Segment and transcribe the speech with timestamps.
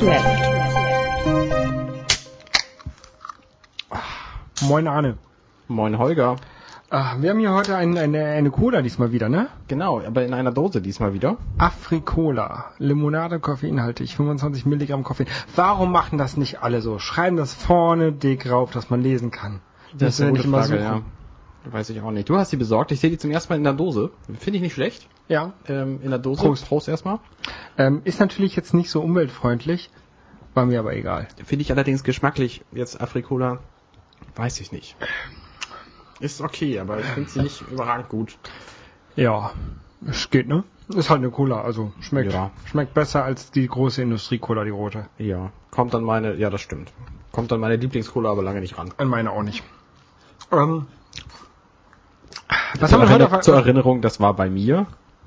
[0.00, 0.24] Left.
[4.62, 5.18] Moin Arne.
[5.68, 6.36] Moin Holger.
[6.90, 9.48] Ah, wir haben hier heute ein, eine, eine Cola diesmal wieder, ne?
[9.68, 11.36] Genau, aber in einer Dose diesmal wieder.
[11.58, 12.66] Afrikola.
[12.78, 15.26] Limonade, koffeinhaltig, 25 Milligramm Koffein.
[15.56, 16.98] Warum machen das nicht alle so?
[16.98, 19.60] Schreiben das vorne dick rauf, dass man lesen kann.
[19.98, 20.80] Das ist eine gute Frage, suchen.
[20.80, 21.02] ja.
[21.72, 22.28] Weiß ich auch nicht.
[22.28, 22.92] Du hast die besorgt.
[22.92, 24.12] Ich sehe die zum ersten Mal in der Dose.
[24.38, 25.08] Finde ich nicht schlecht.
[25.28, 25.52] Ja.
[25.68, 26.42] Ähm, in der Dose.
[26.42, 26.66] Prost.
[26.66, 27.18] Prost erstmal.
[27.78, 29.90] Ähm, ist natürlich jetzt nicht so umweltfreundlich,
[30.54, 31.28] war mir aber egal.
[31.44, 33.58] Finde ich allerdings geschmacklich jetzt Afrikola.
[34.36, 34.96] Weiß ich nicht.
[36.20, 38.38] Ist okay, aber ich finde sie nicht überragend gut.
[39.16, 39.50] Ja,
[40.06, 40.64] es geht, ne?
[40.88, 42.50] Ist halt eine Cola, also schmeckt, Ja.
[42.66, 45.06] schmeckt besser als die große Industrie-Cola, die rote.
[45.18, 45.50] Ja.
[45.70, 46.92] Kommt dann meine, ja das stimmt.
[47.32, 48.94] Kommt dann meine Lieblingscola aber lange nicht ran.
[48.96, 49.62] An meine auch nicht.
[50.52, 50.86] Ähm,
[52.78, 54.86] was zur, haben wir heute Erinner auf zur Erinnerung, das war bei mir.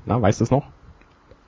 [0.09, 0.65] Na, weißt du es noch?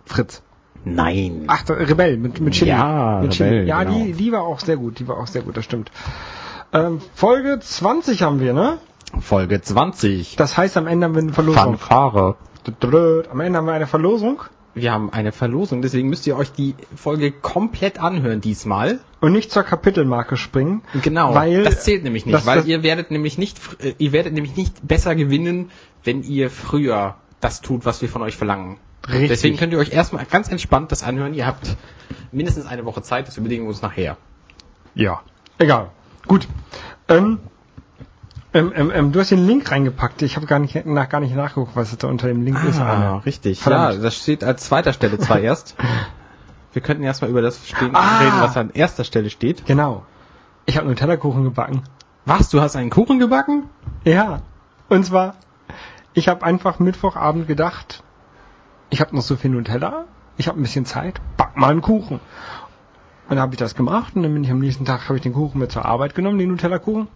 [0.06, 0.44] Fritz.
[0.86, 1.45] Nein.
[1.48, 2.70] Ach, Rebell mit, mit Chili.
[2.70, 3.95] Ja, mit Rebell, Ja, genau.
[3.98, 5.00] die, die war auch sehr gut.
[5.00, 5.92] Die war auch sehr gut, das stimmt.
[6.72, 8.78] Ähm, Folge 20 haben wir, ne?
[9.20, 10.36] Folge 20.
[10.36, 11.78] Das heißt, am Ende haben wir eine Verlosung.
[11.80, 12.36] Fanfare.
[13.31, 14.44] Am Ende haben wir eine Verlosung
[14.75, 19.00] Wir haben eine Verlosung, deswegen müsst ihr euch die Folge komplett anhören diesmal.
[19.22, 20.84] und nicht zur Kapitelmarke springen.
[21.02, 23.59] Genau, Weil, das zählt nämlich nicht, weil ihr werdet nämlich nicht,
[23.98, 25.72] ihr werdet nämlich nicht besser gewinnen,
[26.03, 28.78] wenn ihr früher das tut, was wir von euch verlangen.
[29.08, 29.30] Richtig.
[29.30, 31.34] Deswegen könnt ihr euch erstmal ganz entspannt das anhören.
[31.34, 31.75] Ihr habt
[32.31, 34.17] mindestens eine Woche Zeit, das überlegen wir uns nachher.
[34.94, 35.22] Ja.
[35.58, 35.89] Egal.
[36.28, 36.47] Gut.
[37.08, 37.39] Ähm,
[38.53, 40.22] ähm, ähm, ähm, du hast den Link reingepackt.
[40.22, 42.80] Ich habe gar nicht, nach, gar nicht nachgeguckt, was da unter dem Link ist.
[42.80, 43.25] Arne.
[43.25, 43.59] richtig.
[43.59, 43.95] Verdammt.
[43.95, 45.75] Ja, das steht als zweiter Stelle zwar erst.
[46.73, 48.19] Wir könnten erstmal über das stehen, Ah.
[48.19, 49.66] reden, was an erster Stelle steht.
[49.66, 50.06] Genau.
[50.66, 51.84] Ich habe Nutella-Kuchen gebacken.
[52.25, 53.64] Was, du hast einen Kuchen gebacken?
[54.06, 54.42] Ja.
[54.88, 55.35] Und zwar,
[56.13, 58.03] ich habe einfach Mittwochabend gedacht,
[58.89, 60.05] ich habe noch so viel Nutella,
[60.38, 62.19] ich habe ein bisschen Zeit, back mal einen Kuchen.
[63.29, 65.22] Und dann habe ich das gemacht und dann bin ich am nächsten Tag, habe ich
[65.22, 67.07] den Kuchen mit zur Arbeit genommen, den Nutella-Kuchen.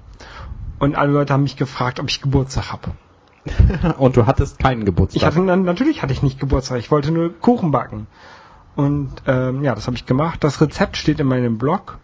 [0.79, 2.91] Und alle Leute haben mich gefragt, ob ich Geburtstag habe.
[3.97, 5.21] Und du hattest keinen Geburtstag.
[5.21, 8.07] Ich hatte natürlich hatte ich nicht Geburtstag, ich wollte nur Kuchen backen.
[8.75, 10.43] Und ähm, ja, das habe ich gemacht.
[10.43, 11.99] Das Rezept steht in meinem Blog.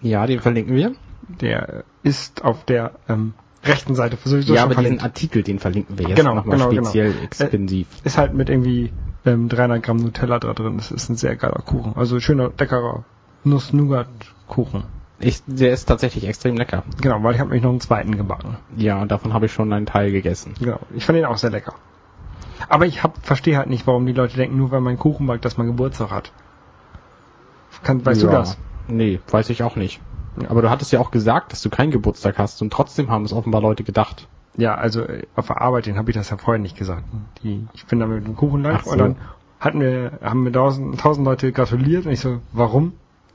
[0.00, 0.94] ja, den verlinken wir.
[1.40, 3.34] Der ist auf der ähm,
[3.68, 5.00] rechten Seite sowieso ja, aber verlinkt.
[5.00, 6.82] diesen Artikel, den verlinken wir jetzt Genau, nochmal genau, genau.
[6.84, 7.86] speziell Äh, expensiv.
[8.04, 8.92] ist halt mit irgendwie
[9.24, 10.76] ähm, 300 Gramm Nutella da drin.
[10.76, 11.94] Das ist ein sehr geiler Kuchen.
[11.96, 13.04] Also schöner, leckerer
[13.44, 14.84] Nuss-Nougat-Kuchen.
[15.18, 16.82] Ich, der ist tatsächlich extrem lecker.
[17.00, 18.58] Genau, weil ich habe mich noch einen zweiten gebacken.
[18.76, 20.54] Ja, und davon habe ich schon einen Teil gegessen.
[20.60, 21.74] Genau, ich fand den auch sehr lecker.
[22.68, 25.56] Aber ich verstehe halt nicht, warum die Leute denken, nur weil man Kuchen backt, dass
[25.56, 26.32] man Geburtstag hat.
[27.82, 28.28] Kann, weißt ja.
[28.28, 28.58] du das?
[28.88, 30.00] Nee, weiß ich auch nicht.
[30.48, 33.32] Aber du hattest ja auch gesagt, dass du keinen Geburtstag hast und trotzdem haben es
[33.32, 34.28] offenbar Leute gedacht.
[34.56, 37.04] Ja, also äh, auf der Arbeit, den habe ich das ja vorher nicht gesagt.
[37.42, 38.90] Die, ich bin da mit dem Kuchen lang so.
[38.90, 39.16] und dann
[39.60, 42.92] hatten wir, haben mir tausend, tausend Leute gratuliert und ich so, warum?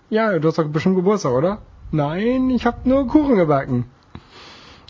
[0.10, 1.60] Ja, du hast doch bestimmt Geburtstag, oder?
[1.92, 3.86] Nein, ich habe nur Kuchen gebacken.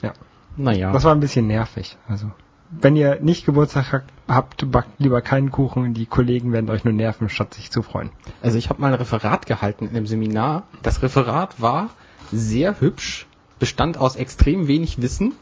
[0.01, 0.13] Ja,
[0.57, 0.91] Naja.
[0.91, 1.97] das war ein bisschen nervig.
[2.07, 2.31] Also,
[2.71, 5.93] wenn ihr nicht Geburtstag ha- habt, backt lieber keinen Kuchen.
[5.93, 8.09] Die Kollegen werden euch nur nerven, statt sich zu freuen.
[8.41, 10.63] Also ich habe mal ein Referat gehalten in einem Seminar.
[10.81, 11.89] Das Referat war
[12.31, 13.27] sehr hübsch,
[13.59, 15.33] bestand aus extrem wenig Wissen,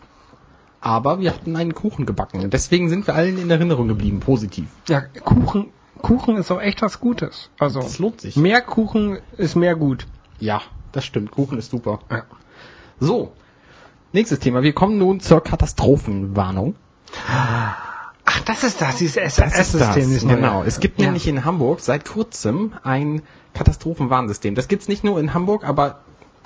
[0.82, 2.50] aber wir hatten einen Kuchen gebacken.
[2.50, 4.68] Deswegen sind wir allen in Erinnerung geblieben, positiv.
[4.88, 5.68] Ja, Kuchen,
[6.02, 7.50] Kuchen ist auch echt was Gutes.
[7.60, 8.38] Also, Das lohnt sich.
[8.38, 10.08] mehr Kuchen ist mehr gut.
[10.40, 10.62] Ja,
[10.94, 11.32] das stimmt.
[11.32, 12.00] Kuchen ist super.
[12.10, 12.24] Ja.
[13.00, 13.34] So,
[14.14, 14.64] nächstes Thema.
[14.64, 16.76] Wir kommen nun zur Katastrophenwarnung.
[17.28, 20.24] Ach, das ist das, dieses ist das.
[20.24, 20.36] Neue.
[20.36, 20.64] Genau.
[20.64, 21.06] Es gibt Ja.
[21.06, 23.22] nämlich in Hamburg seit kurzem ein
[23.54, 24.56] Katastrophenwarnsystem.
[24.56, 26.02] Das gibt's nicht nur in Hamburg, aber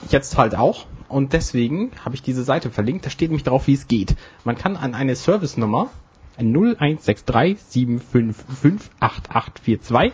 [0.09, 0.85] jetzt halt auch.
[1.09, 3.05] Und deswegen habe ich diese Seite verlinkt.
[3.05, 4.15] Da steht nämlich drauf, wie es geht.
[4.43, 5.89] Man kann an eine Service-Nummer
[6.37, 10.13] 0163 755 8842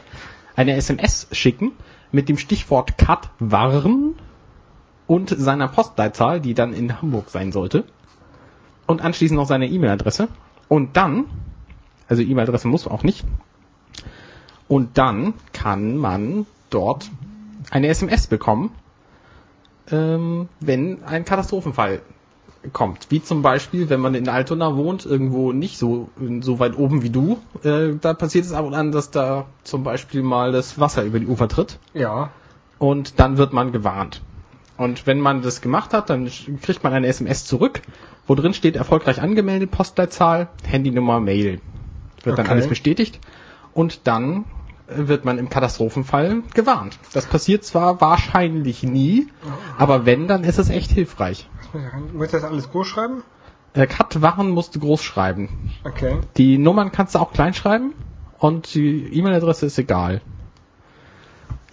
[0.56, 1.72] eine SMS schicken
[2.12, 4.16] mit dem Stichwort Cut warn
[5.07, 7.86] und seiner Postleitzahl, die dann in Hamburg sein sollte.
[8.89, 10.30] Und anschließend noch seine E-Mail-Adresse.
[10.68, 11.25] Und dann,
[12.07, 13.24] also E-Mail-Adresse muss auch nicht.
[14.68, 17.12] Und dann kann man dort
[17.69, 18.71] eine SMS bekommen,
[19.91, 22.01] ähm, wenn ein Katastrophenfall
[22.74, 23.12] kommt.
[23.12, 26.09] Wie zum Beispiel, wenn man in Altona wohnt, irgendwo nicht so,
[26.42, 29.83] so weit oben wie du, äh, da passiert es ab und an, dass da zum
[29.83, 32.31] Beispiel mal das Wasser über die Ufer tritt Ja.
[32.80, 34.24] und dann wird man gewarnt.
[34.80, 36.30] Und wenn man das gemacht hat, dann
[36.62, 37.81] kriegt man eine SMS zurück,
[38.26, 41.60] wo drin steht erfolgreich angemeldet, Postleitzahl, Handynummer, Mail.
[42.24, 42.54] Wird dann Okay.
[42.54, 43.20] alles bestätigt
[43.74, 44.46] und dann
[44.88, 46.98] äh, wird man im Katastrophenfall gewarnt.
[47.12, 49.28] Das passiert zwar wahrscheinlich nie,
[49.78, 51.50] aber wenn, dann ist es echt hilfreich.
[52.14, 53.24] Muss ich das alles groß schreiben?
[53.74, 55.72] Äh, Cut warn musst du groß schreiben.
[55.84, 56.20] Okay.
[56.38, 57.94] Die Nummern kannst du auch klein schreiben
[58.38, 60.22] und die E-Mail-Adresse ist egal.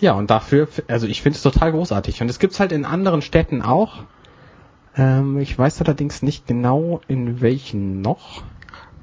[0.00, 2.20] Ja, und dafür, also ich finde es total großartig.
[2.20, 4.04] Und es gibt's halt in anderen Städten auch.
[4.96, 8.42] Ähm, ich weiß allerdings nicht genau, in welchen noch.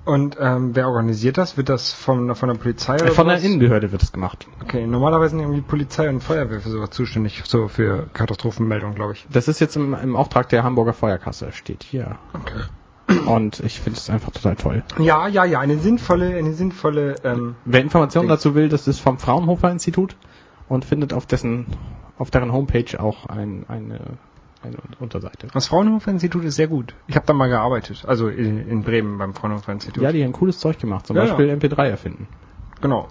[0.06, 1.56] Und ähm, wer organisiert das?
[1.56, 3.46] Wird das von, von der Polizei oder Von der sowas?
[3.46, 4.48] Innenbehörde wird es gemacht.
[4.62, 9.26] Okay, normalerweise sind irgendwie Polizei und Feuerwehr für sowas zuständig, so für Katastrophenmeldungen, glaube ich.
[9.32, 12.18] Das ist jetzt im, im Auftrag der Hamburger Feuerkasse, steht hier.
[12.34, 12.64] Okay.
[13.28, 14.84] Und ich finde es einfach total toll.
[14.98, 19.20] Ja, ja, ja, eine sinnvolle, eine sinnvolle, ähm, Wer Informationen dazu will, das ist vom
[19.20, 20.16] Fraunhofer Institut
[20.70, 21.66] und findet auf dessen,
[22.18, 24.00] auf deren Homepage auch ein, eine,
[24.64, 25.48] eine Unterseite.
[25.54, 26.96] das Fraunhofer-Institut ist sehr gut.
[27.08, 30.02] Ich habe da mal gearbeitet, also in, in Bremen beim Fraunhofer-Institut.
[30.04, 32.28] Ja, die haben cooles Zeug gemacht, zum Ja, Beispiel MP3 erfinden.
[32.82, 33.08] genau.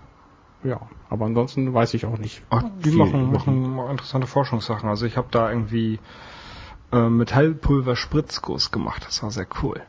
[0.64, 2.42] Ja, aber ansonsten weiß ich auch nicht.
[2.48, 4.88] Ach, die machen, machen interessante Forschungssachen.
[4.88, 5.98] Also ich habe da irgendwie
[6.92, 9.04] äh, Metallpulver-Spritzguss gemacht.
[9.06, 9.80] Das war sehr cool.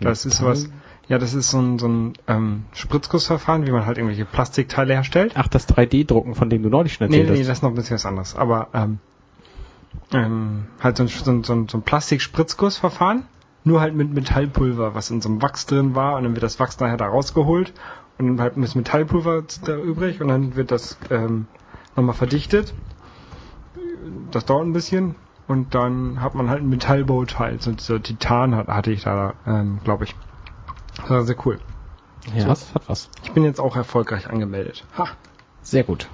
[0.00, 0.70] Das ist was.
[1.08, 5.32] Ja, das ist so ein, so ein ähm, Spritzgussverfahren, wie man halt irgendwelche Plastikteile herstellt.
[5.36, 7.48] Ach, das 3D-Drucken, von dem du neulich schon Nee, erzählt nee, hast.
[7.48, 8.36] das ist noch ein bisschen was anderes.
[8.36, 8.98] Aber ähm,
[10.12, 13.24] ähm, halt so ein, so ein, so ein, Plastik-Spritzgussverfahren,
[13.64, 16.60] nur halt mit Metallpulver, was in so einem Wachs drin war und dann wird das
[16.60, 17.72] Wachs nachher da rausgeholt
[18.18, 21.46] und dann halt das Metallpulver da übrig und dann wird das ähm,
[21.96, 22.74] nochmal verdichtet.
[24.30, 25.14] Das dauert ein bisschen
[25.46, 29.80] und dann hat man halt ein Metallbauteil, so, so Titan hat, hatte ich da, ähm,
[29.84, 30.14] glaube ich.
[30.98, 31.58] Das war sehr cool.
[32.34, 32.48] ja, so.
[32.48, 33.08] das hat was.
[33.22, 34.84] Ich bin jetzt auch erfolgreich angemeldet.
[34.96, 35.08] Ha.
[35.62, 36.08] Sehr gut.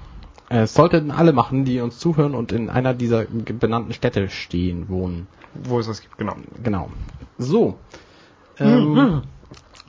[0.50, 4.88] Äh, Es sollten alle machen, die uns zuhören und in einer dieser benannten Städte stehen,
[4.88, 5.26] wohnen.
[5.54, 6.36] Wo es das gibt, genau.
[6.62, 6.90] Genau.
[7.38, 7.78] So.
[8.58, 9.22] Ähm,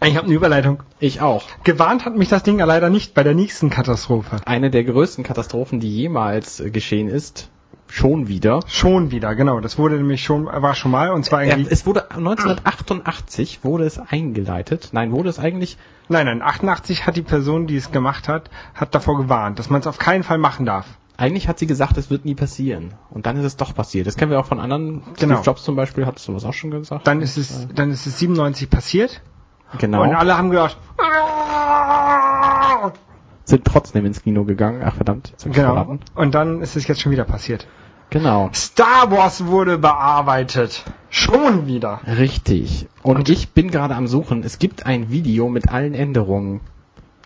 [0.04, 0.84] Ich habe eine Überleitung.
[1.00, 1.44] Ich auch.
[1.64, 4.38] Gewarnt hat mich das Ding ja leider nicht bei der nächsten Katastrophe.
[4.46, 7.50] Eine der größten Katastrophen, die jemals geschehen ist.
[7.88, 8.60] Schon wieder.
[8.68, 9.60] Schon wieder, genau.
[9.60, 11.72] Das wurde nämlich schon, war schon mal und zwar Äh, irgendwie.
[11.72, 14.90] es wurde 1988 wurde es eingeleitet.
[14.92, 15.78] Nein, wurde es eigentlich
[16.10, 19.82] nein, nein, 88 hat die Person, die es gemacht hat, hat davor gewarnt, dass man
[19.82, 20.86] es auf keinen Fall machen darf.
[21.18, 22.94] Eigentlich hat sie gesagt, es wird nie passieren.
[23.10, 24.06] Und dann ist es doch passiert.
[24.06, 25.02] Das kennen wir auch von anderen.
[25.18, 25.36] Genau.
[25.36, 27.08] Steve Jobs zum Beispiel hat sowas auch schon gesagt.
[27.08, 29.22] Dann ist es, dann ist es 97 passiert
[29.78, 30.04] genau.
[30.04, 30.78] und alle haben gedacht,
[33.46, 34.82] sind trotzdem ins Kino gegangen.
[34.84, 35.34] Ach verdammt.
[35.44, 35.54] Genau.
[35.74, 36.00] verraten.
[36.16, 37.68] Und dann ist es jetzt schon wieder passiert.
[38.10, 38.50] Genau.
[38.54, 40.84] Star Wars wurde bearbeitet.
[41.10, 42.02] Schon wieder.
[42.06, 42.88] Richtig.
[43.04, 44.44] Und, Und- ich bin gerade am Suchen.
[44.44, 46.60] Es gibt ein Video mit allen Änderungen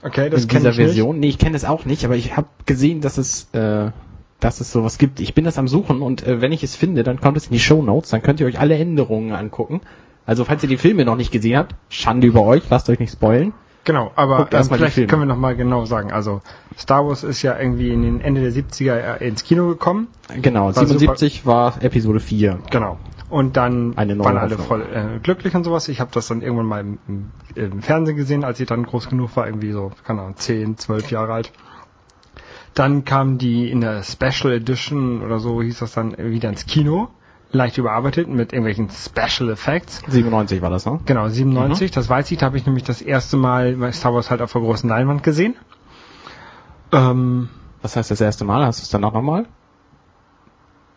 [0.01, 0.85] Okay, das in kenne dieser ich nicht.
[0.87, 1.19] Version.
[1.19, 3.91] Nee, ich kenne es auch nicht, aber ich habe gesehen, dass es, äh,
[4.39, 5.19] dass es sowas gibt.
[5.19, 7.51] Ich bin das am Suchen und äh, wenn ich es finde, dann kommt es in
[7.53, 8.09] die Show Notes.
[8.11, 9.81] Dann könnt ihr euch alle Änderungen angucken.
[10.25, 13.11] Also falls ihr die Filme noch nicht gesehen habt, Schande über euch, lasst euch nicht
[13.11, 13.51] spoilen.
[13.89, 16.11] Genau, aber ähm, vielleicht können wir noch mal genau sagen.
[16.11, 16.43] Also
[16.77, 20.09] Star Wars ist ja irgendwie in den Ende der 70er ins Kino gekommen.
[20.39, 22.59] Genau, War 77 war Episode 4.
[22.69, 22.99] Genau.
[23.31, 24.67] Und dann Eine neue waren alle Hoffnung.
[24.67, 25.87] voll äh, glücklich und sowas.
[25.87, 29.09] Ich habe das dann irgendwann mal im, im, im Fernsehen gesehen, als ich dann groß
[29.09, 31.51] genug war, irgendwie so, keine Ahnung, 10, 12 Jahre alt.
[32.75, 37.07] Dann kam die in der Special Edition oder so hieß das dann wieder ins Kino.
[37.51, 40.01] Leicht überarbeitet mit irgendwelchen Special Effects.
[40.07, 40.99] 97 war das, ne?
[41.05, 44.29] Genau, 97, das weiß ich, da habe ich nämlich das erste Mal bei Star Wars
[44.29, 45.55] halt auf der großen Leinwand gesehen.
[46.91, 47.49] Ähm,
[47.81, 48.65] Was heißt das erste Mal?
[48.65, 49.45] Hast du es dann auch nochmal?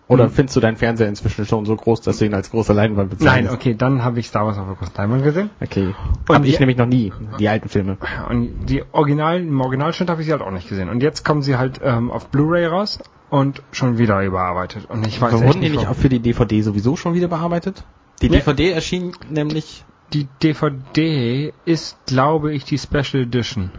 [0.09, 0.31] Oder Hm.
[0.31, 3.19] findest du deinen Fernseher inzwischen schon so groß, dass du ihn als große Leinwand nein,
[3.19, 3.55] bezeichnest?
[3.55, 5.51] okay, dann habe ich Star Wars auf der großen Leinwand gesehen.
[5.63, 5.95] Okay.
[6.29, 7.97] Und Hab ich nämlich noch nie, die alten Filme.
[8.29, 10.89] Und die Original, im Originalschnitt habe ich sie halt auch nicht gesehen.
[10.89, 12.99] Und jetzt kommen sie halt ähm, auf Blu-ray raus
[13.31, 14.87] und schon wieder überarbeitet.
[14.91, 17.85] Und ich weiß Aber wurden die nicht, auch für die DVD sowieso schon wieder bearbeitet?
[18.21, 18.39] Die Nee.
[18.39, 23.71] DVD erschien nämlich, Die DVD ist, glaube ich, die Special Edition.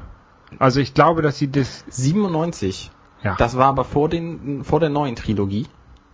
[0.58, 1.84] Also ich glaube, dass sie das...
[1.90, 2.92] 97.
[3.24, 3.36] Ja.
[3.38, 5.68] Das war aber vor den, vor der neuen Trilogie.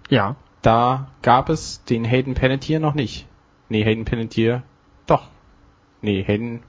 [0.10, 0.36] Ja.
[0.62, 3.28] Da gab es den Hayden Panettiere noch nicht.
[3.70, 4.64] Nee, Hayden Panettiere,
[5.06, 5.28] doch.
[6.02, 6.62] Nee, Hayden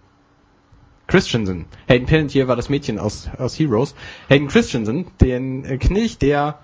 [1.08, 1.66] Christensen.
[1.88, 3.96] Hayden Panettiere war das Mädchen aus, aus Heroes.
[4.28, 6.60] Hayden Christensen, den äh, Knilch, der,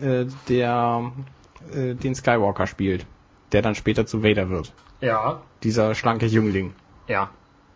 [0.00, 1.12] äh, der,
[1.72, 3.06] äh, den Skywalker spielt.
[3.52, 4.72] Der dann später zu Vader wird.
[5.00, 5.42] Ja.
[5.62, 6.72] Dieser schlanke Jüngling.
[7.06, 7.30] Ja.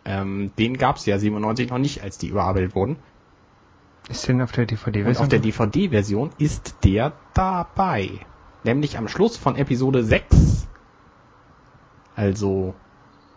[0.05, 2.97] Ähm, den gab's ja 97 noch nicht, als die überarbeitet wurden.
[4.09, 5.03] Ist denn auf der DVD?
[5.03, 8.11] Und auf der DVD-Version ist der dabei.
[8.63, 10.67] Nämlich am Schluss von Episode 6.
[12.15, 12.75] Also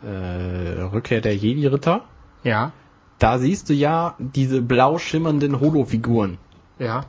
[0.03, 2.05] äh, Rückkehr der Jedi-Ritter.
[2.43, 2.73] Ja.
[3.19, 6.39] Da siehst du ja diese blau schimmernden Holo-Figuren.
[6.79, 7.07] Ja.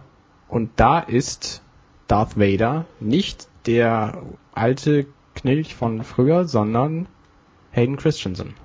[0.48, 1.62] Und da ist
[2.08, 4.24] Darth Vader nicht der
[4.54, 7.08] alte Knilch von früher, sondern
[7.72, 8.56] Hayden Christensen.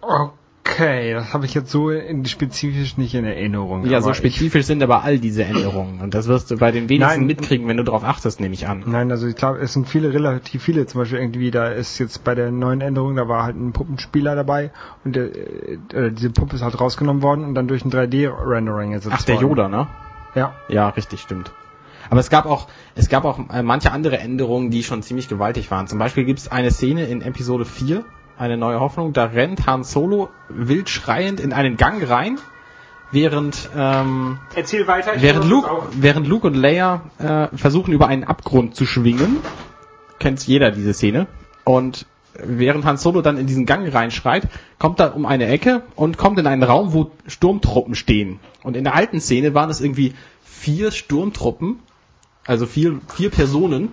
[0.00, 0.30] Okay,
[0.78, 3.84] das habe ich jetzt so in, spezifisch nicht in Erinnerung.
[3.86, 6.00] Ja, so spezifisch sind aber all diese Änderungen.
[6.00, 7.26] Und das wirst du bei den wenigsten Nein.
[7.26, 8.84] mitkriegen, wenn du darauf achtest, nehme ich an.
[8.86, 10.86] Nein, also ich glaube, es sind viele, relativ viele.
[10.86, 14.34] Zum Beispiel irgendwie, da ist jetzt bei der neuen Änderung, da war halt ein Puppenspieler
[14.34, 14.70] dabei
[15.04, 19.16] und der, äh, diese Puppe ist halt rausgenommen worden und dann durch ein 3D-Rendering ersetzt
[19.18, 19.48] Ach, der worden.
[19.48, 19.86] Yoda, ne?
[20.34, 20.54] Ja.
[20.68, 21.52] Ja, richtig, stimmt.
[22.10, 25.70] Aber es gab auch, es gab auch äh, manche andere Änderungen, die schon ziemlich gewaltig
[25.70, 25.86] waren.
[25.86, 28.04] Zum Beispiel gibt es eine Szene in Episode 4,
[28.38, 32.38] eine neue Hoffnung, da rennt Han Solo wild schreiend in einen Gang rein,
[33.10, 35.12] während, ähm, Erzähl weiter.
[35.16, 39.38] während, Luke, während Luke und Leia äh, versuchen über einen Abgrund zu schwingen.
[40.18, 41.26] Kennt jeder diese Szene.
[41.64, 46.18] Und während Han Solo dann in diesen Gang reinschreit, kommt er um eine Ecke und
[46.18, 48.40] kommt in einen Raum, wo Sturmtruppen stehen.
[48.62, 50.14] Und in der alten Szene waren es irgendwie
[50.44, 51.80] vier Sturmtruppen,
[52.46, 53.90] also vier, vier Personen,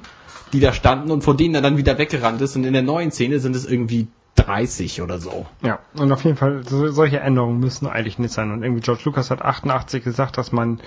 [0.54, 2.56] die da standen und von denen er dann wieder weggerannt ist.
[2.56, 5.46] Und in der neuen Szene sind es irgendwie 30 oder so.
[5.62, 8.52] Ja, und auf jeden Fall, so, solche Änderungen müssen eigentlich nicht sein.
[8.52, 10.80] Und irgendwie George Lucas hat 88 gesagt, dass man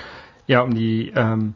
[0.46, 1.54] ja um die ähm,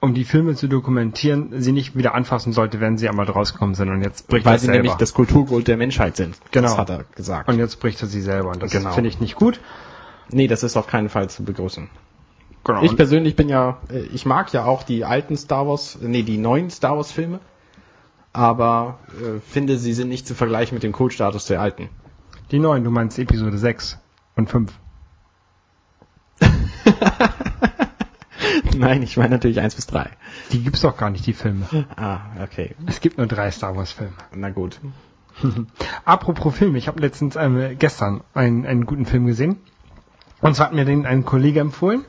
[0.00, 3.88] um die Filme zu dokumentieren, sie nicht wieder anfassen sollte, wenn sie einmal rausgekommen sind.
[3.90, 4.78] Und jetzt bricht Weil er sie selber.
[4.82, 6.36] nämlich das Kulturgold der Menschheit sind.
[6.50, 6.68] Genau.
[6.68, 7.48] Das hat er gesagt.
[7.48, 8.50] und jetzt bricht er sie selber.
[8.50, 8.90] Und das Genau.
[8.92, 9.60] finde ich nicht gut.
[10.30, 11.88] nee, das ist auf keinen Fall zu begrüßen.
[12.64, 12.82] Genau.
[12.82, 16.36] Ich persönlich bin ja, äh, ich mag ja auch die alten Star Wars, nee, die
[16.38, 17.38] neuen Star Wars Filme,
[18.36, 21.88] aber äh, finde, sie sind nicht zu vergleichen mit dem Kultstatus der alten.
[22.50, 23.98] die neuen, du meinst Episode 6
[24.36, 24.72] und 5.
[28.76, 30.10] Nein, ich meine natürlich eins bis drei.
[30.52, 31.66] Die gibt's doch gar nicht, die Filme.
[31.96, 32.74] Ah, okay.
[32.86, 34.12] Es gibt nur drei Star Wars Filme.
[34.34, 34.80] Na gut.
[36.04, 39.56] Apropos Film, ich habe letztens ähm, gestern einen, einen guten Film gesehen.
[40.42, 42.04] Und zwar hat mir den ein Kollege empfohlen.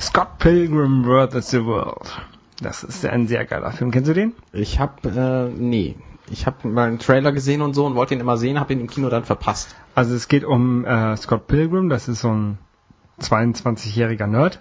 [0.00, 1.50] Scott Pilgrim vs.
[1.50, 2.10] the World.
[2.60, 3.90] Das ist ein sehr geiler Film.
[3.90, 4.34] Kennst du den?
[4.52, 5.96] Ich habe, äh, nee.
[6.30, 8.80] Ich habe mal einen Trailer gesehen und so und wollte ihn immer sehen, habe ihn
[8.80, 9.74] im Kino dann verpasst.
[9.94, 12.58] Also es geht um äh, Scott Pilgrim, das ist so ein
[13.20, 14.60] 22-jähriger Nerd.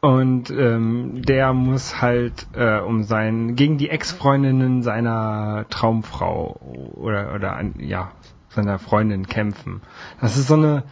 [0.00, 6.58] Und ähm, der muss halt äh, um sein gegen die Ex-Freundinnen seiner Traumfrau
[6.94, 8.10] oder oder ja
[8.48, 9.80] seiner Freundin kämpfen.
[10.20, 10.82] Das ist so eine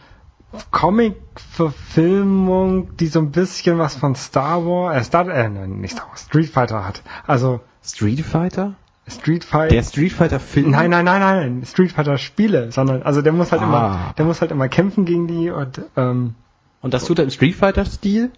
[0.71, 6.23] Comic-Verfilmung, die so ein bisschen was von Star Wars, äh, Star, äh, nicht Star Wars,
[6.23, 7.01] Street Fighter hat.
[7.27, 8.73] Also Street Fighter?
[9.07, 9.75] Street Fighter.
[9.75, 10.71] Der Street Fighter Film?
[10.71, 13.65] Nein, nein, nein, nein, Street Fighter Spiele, sondern also der muss halt Ah.
[13.65, 16.35] immer, der muss halt immer kämpfen gegen die und ähm,
[16.81, 18.31] Und das tut er im Street Fighter Stil?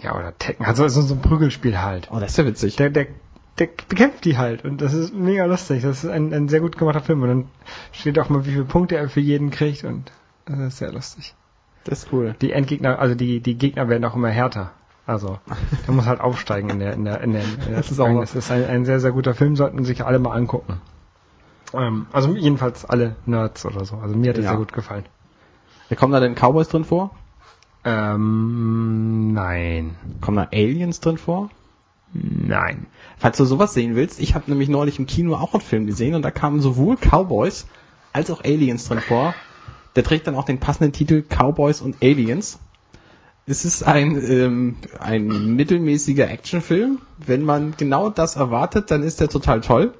[0.00, 2.08] ja oder Tekken, also so so ein Prügelspiel halt.
[2.10, 2.74] Oh, das ist ja witzig.
[2.76, 3.06] Der, der,
[3.58, 5.82] der bekämpft die halt und das ist mega lustig.
[5.82, 7.44] Das ist ein, ein sehr gut gemachter Film und dann
[7.92, 10.10] steht auch mal, wie viele Punkte er für jeden kriegt und
[10.46, 11.34] das ist sehr lustig.
[11.84, 12.34] Das ist cool.
[12.40, 14.70] Die Endgegner, also die die Gegner werden auch immer härter.
[15.06, 15.38] Also
[15.86, 18.20] der muss halt aufsteigen in der in der in der, in der Das ist auch
[18.20, 20.80] das ist ein, ein sehr sehr guter Film, sollten sich alle mal angucken.
[21.74, 23.96] Ähm, also jedenfalls alle Nerds oder so.
[23.96, 24.50] Also mir hat es Ja.
[24.50, 25.04] sehr gut gefallen.
[25.96, 27.10] Kommen da denn Cowboys drin vor?
[27.84, 29.96] Ähm, nein.
[30.20, 31.50] Kommen da Aliens drin vor?
[32.14, 32.86] Nein.
[33.18, 36.14] Falls du sowas sehen willst, ich habe nämlich neulich im Kino auch einen Film gesehen
[36.14, 37.66] und da kamen sowohl Cowboys
[38.12, 39.34] als auch Aliens drin vor.
[39.96, 42.58] Der trägt dann auch den passenden Titel Cowboys und Aliens.
[43.46, 46.98] Es ist ein, ähm, ein mittelmäßiger Actionfilm.
[47.18, 49.94] Wenn man genau das erwartet, dann ist der total toll.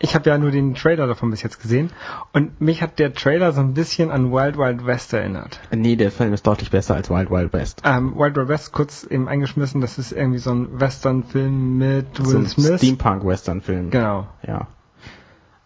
[0.00, 1.90] Ich habe ja nur den Trailer davon bis jetzt gesehen
[2.32, 5.58] und mich hat der Trailer so ein bisschen an Wild Wild West erinnert.
[5.74, 7.82] Nee, der Film ist deutlich besser als Wild Wild West.
[7.84, 12.26] Ähm, Wild Wild West kurz eben eingeschmissen, das ist irgendwie so ein Western-Film mit So
[12.26, 12.78] Will ein Smith.
[12.78, 13.90] Steampunk-Western-Film.
[13.90, 14.28] Genau.
[14.46, 14.68] Ja.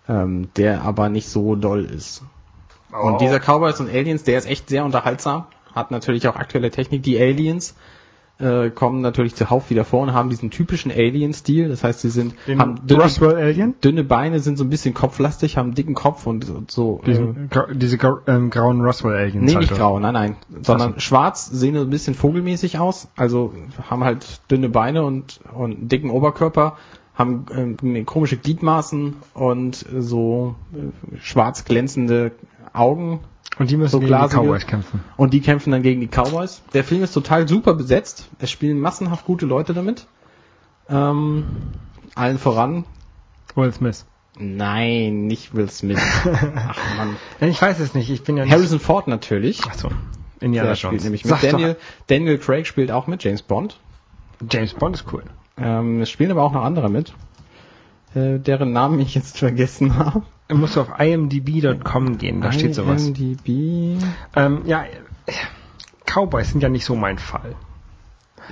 [0.09, 2.23] Ähm, der aber nicht so doll ist.
[2.93, 3.07] Oh.
[3.07, 5.47] Und dieser Cowboys und Aliens, der ist echt sehr unterhaltsam.
[5.75, 7.03] Hat natürlich auch aktuelle Technik.
[7.03, 7.75] Die Aliens
[8.39, 11.69] äh, kommen natürlich zuhauf wieder vor und haben diesen typischen Alien-Stil.
[11.69, 15.69] Das heißt, sie sind den haben dünne, dünne Beine, sind so ein bisschen kopflastig, haben
[15.69, 17.01] einen dicken Kopf und, und so.
[17.03, 19.45] Äh, Diesen, gra diese grau ähm, grauen Roswell Aliens.
[19.47, 20.37] nee, halt, nicht grau, nein, nein.
[20.63, 21.01] Sondern Ach so.
[21.01, 23.09] schwarz, sehen so ein bisschen vogelmäßig aus.
[23.17, 23.53] Also
[23.89, 26.77] haben halt dünne Beine und, und einen dicken Oberkörper,
[27.15, 32.33] haben ähm, komische Gliedmaßen und so äh, schwarz glänzende
[32.73, 33.21] Augen
[33.59, 35.01] Und die müssen So gegen die Cowboys kämpfen.
[35.17, 36.63] und die kämpfen dann gegen die Cowboys.
[36.75, 38.29] Der Film ist total super besetzt.
[38.39, 40.07] Es spielen massenhaft gute Leute damit.
[40.89, 41.45] Ähm,
[42.15, 42.85] allen voran.
[43.55, 44.05] Will Smith.
[44.39, 46.01] Nein, nicht Will Smith.
[46.57, 47.17] Ach man.
[47.41, 48.53] Ja, Ich weiß es nicht, ich bin ja nicht...
[48.53, 49.63] Harrison Ford natürlich.
[49.67, 49.91] Achso.
[50.41, 51.05] Indiana Der spielt Jones.
[51.05, 51.53] nämlich Sag mit.
[51.53, 51.77] doch- Daniel,
[52.09, 53.79] Daniel Craig spielt auch mit, James Bond.
[54.51, 55.23] James Bond ist cool.
[55.59, 57.13] Ähm, es spielen aber auch noch andere mit,
[58.15, 60.23] äh, deren Namen ich jetzt vergessen habe.
[60.49, 63.07] Du musst auf imdb.com gehen, da steht sowas.
[63.07, 64.03] IMDb.
[64.37, 64.85] Ähm, ja,
[66.07, 67.55] Cowboys sind ja nicht so mein Fall.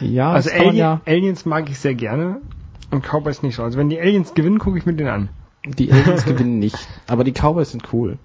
[0.00, 2.40] Ja, Also Alien, ja, Aliens mag ich sehr gerne
[2.90, 3.62] und Cowboys nicht so.
[3.64, 5.28] Also wenn die Aliens gewinnen, gucke ich mir den an.
[5.66, 8.18] die Aliens gewinnen nicht, aber die Cowboys sind cool.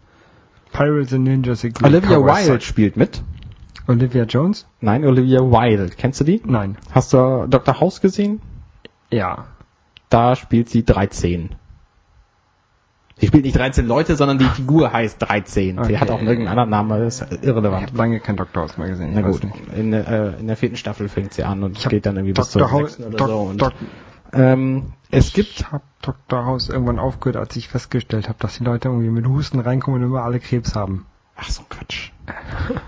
[0.71, 1.83] Pirates and Ninjas gut.
[1.83, 3.23] Olivia Cowboys Wilde spielt mit.
[3.87, 4.67] Olivia Jones?
[4.81, 5.89] Nein, Olivia Wilde.
[5.97, 6.41] Kennst du die?
[6.45, 6.77] Nein.
[6.91, 7.79] Hast du Dr.
[7.79, 8.41] House gesehen?
[9.11, 9.45] Ja.
[10.09, 11.55] Da spielt sie 13.
[13.17, 15.79] Sie spielt nicht 13 Leute, sondern die Figur heißt 13.
[15.79, 15.87] Okay.
[15.87, 17.87] Sie hat auch irgendeinen anderen Namen, aber das ist Ich irrelevant.
[17.87, 18.63] habe lange kein Dr.
[18.63, 19.09] House mehr gesehen.
[19.09, 19.41] Ich Na gut,
[19.73, 22.33] in, der, äh, in der vierten Staffel fängt sie an und Ich geht dann irgendwie
[22.33, 22.79] bis zur Dr.
[22.81, 23.39] Sechsten oder Doc, so.
[23.39, 23.73] Und, Doc,
[24.33, 26.45] ähm, es gibt ich habe Dr.
[26.45, 30.07] House irgendwann aufgehört, als ich festgestellt habe, dass die Leute irgendwie mit Husten reinkommen und
[30.09, 31.05] immer alle Krebs haben.
[31.37, 32.11] Ach so, Quatsch.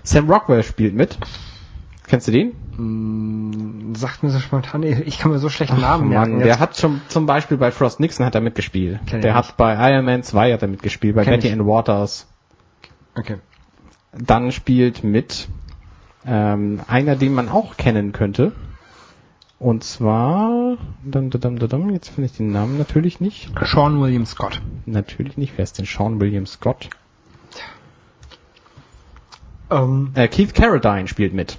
[0.02, 1.16] Sam Rockwell spielt mit.
[2.06, 2.52] Kennst du den?
[2.78, 6.38] Hm, sagt mir so spontan, ich kann mir so schlecht Namen Mann, merken.
[6.38, 9.00] der Jetzt- hat schon zum Beispiel bei Frost Nixon hat er mitgespielt.
[9.06, 9.48] Kenn Der nicht.
[9.48, 11.52] hat bei Iron Man 2 hat er mitgespielt, bei Kenn Betty ich.
[11.52, 12.26] and Waters.
[13.16, 13.36] okay.
[14.16, 15.48] Dann spielt mit
[16.26, 18.52] ähm, einer, den man auch kennen könnte.
[19.58, 23.50] Und zwar, dum, dum, dum, jetzt finde ich den Namen natürlich nicht.
[23.64, 24.62] Sean William Scott.
[24.86, 25.54] Natürlich nicht.
[25.56, 26.88] Wer ist denn Sean William Scott?
[29.70, 31.58] Ähm, Äh, Keith Carradine spielt mit.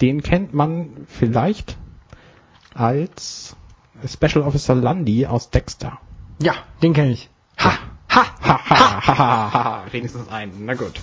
[0.00, 1.76] Den kennt man vielleicht
[2.74, 3.56] als
[4.06, 5.98] Special Officer Lundy aus Dexter.
[6.40, 7.30] ja, den kenne ich.
[7.58, 7.76] Ha, ha,
[8.08, 10.64] Ha, ha, ha, ha, ha, wenigstens einen.
[10.66, 11.00] Na gut.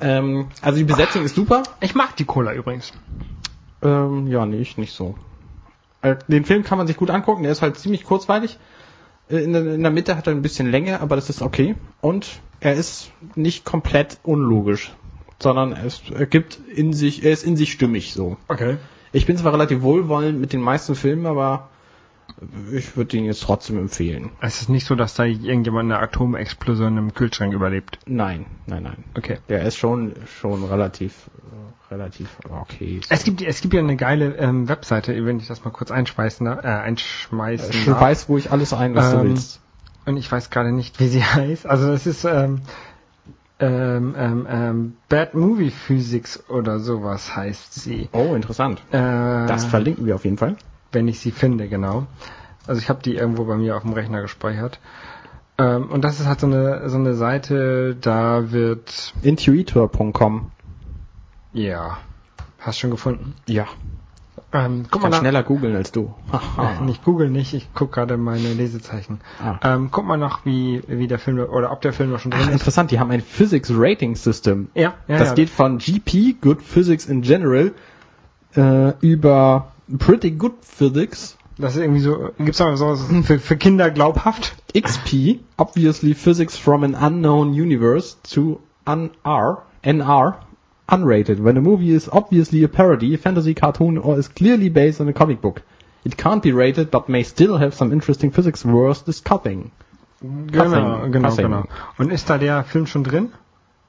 [0.00, 1.62] Ähm, also die Besetzung ist super.
[1.80, 2.92] Ich mag die Cola übrigens.
[3.82, 5.14] Ähm, ja, nee, ich nicht so.
[6.02, 8.58] Äh, den Film kann man sich gut angucken, der ist halt ziemlich kurzweilig.
[9.30, 11.74] Äh, In in der Mitte hat er ein bisschen Länge, aber das ist okay.
[12.00, 14.92] Und er ist nicht komplett unlogisch,
[15.42, 18.36] sondern es ergibt in sich, er ist in sich stimmig so.
[18.48, 18.76] Okay.
[19.12, 21.68] Ich bin zwar relativ wohlwollend mit den meisten Filmen, aber
[22.72, 24.30] ich würde ihn jetzt trotzdem empfehlen.
[24.40, 27.98] Es ist nicht so, dass da irgendjemand eine Atomexplosion im Kühlschrank überlebt.
[28.06, 29.04] Nein, nein, nein.
[29.16, 29.38] Okay.
[29.48, 31.30] Der ist schon, schon relativ,
[31.90, 33.00] äh, relativ okay.
[33.08, 36.46] Es gibt, es gibt ja eine geile ähm, Webseite, wenn ich das mal kurz einschmeißen,
[36.46, 39.60] äh, einschmeißen weiß, wo ich alles ein, was du Ähm, willst.
[40.06, 41.66] Und ich weiß gerade nicht, wie sie heißt.
[41.66, 42.62] Also es ist ähm,
[43.60, 48.08] ähm, ähm, ähm, Bad Movie Physics oder sowas heißt sie.
[48.12, 48.80] Oh, interessant.
[48.90, 48.98] Äh,
[49.46, 50.56] Das verlinken wir auf jeden Fall.
[50.92, 52.06] wenn ich sie finde, genau.
[52.66, 54.78] Also ich habe die irgendwo bei mir auf dem Rechner gespeichert.
[55.58, 60.50] Ähm, und das ist halt so eine so eine Seite, da wird Intuitor.com.
[61.52, 61.98] ja,
[62.58, 63.34] hast schon gefunden.
[63.46, 63.66] Ja.
[64.54, 66.14] Ähm, guck Kann mal schneller googeln als du.
[66.84, 69.20] Nicht Google nicht, ich guck gerade meine Lesezeichen.
[69.42, 69.74] Ah.
[69.74, 72.42] Ähm, guck mal nach, wie wie der Film oder ob der Film noch schon drin
[72.44, 72.52] Ach, ist.
[72.52, 74.68] interessant, die haben ein Physics Rating System.
[74.74, 75.34] Ja, ja, das ja.
[75.34, 77.72] geht von GP, Good Physics in General,
[78.54, 83.90] äh, über Pretty Good Physics, Das ist irgendwie so, gibt's auch sowas für, für Kinder
[83.90, 84.54] glaubhaft?
[84.72, 90.36] XP, Obviously Physics from an Unknown Universe, to UNR, NR,
[90.88, 95.00] Unrated, when a movie is obviously a parody, a fantasy cartoon, or is clearly based
[95.00, 95.62] on a comic book.
[96.04, 99.70] It can't be rated, but may still have some interesting physics worth discussing.
[100.20, 101.44] Genau, Passing, genau, passing.
[101.44, 101.64] genau.
[101.98, 103.32] Und ist da der Film schon drin?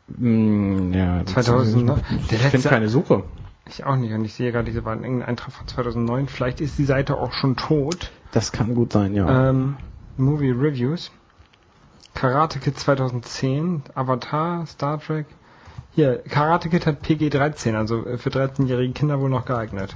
[0.08, 2.01] Mm, ja, 2000, ne?
[2.29, 3.23] Ich finde keine Suche.
[3.67, 4.13] Ich auch nicht.
[4.13, 6.27] Und ich sehe gerade, diese war ein Eintrag von 2009.
[6.27, 8.12] Vielleicht ist die Seite auch schon tot.
[8.31, 9.49] Das kann gut sein, ja.
[9.49, 9.77] Ähm,
[10.17, 11.12] Movie Reviews.
[12.13, 13.84] Karate Kid 2010.
[13.95, 15.25] Avatar, Star Trek.
[15.95, 19.95] Hier, Karate Kid hat PG-13, also für 13-jährige Kinder wohl noch geeignet.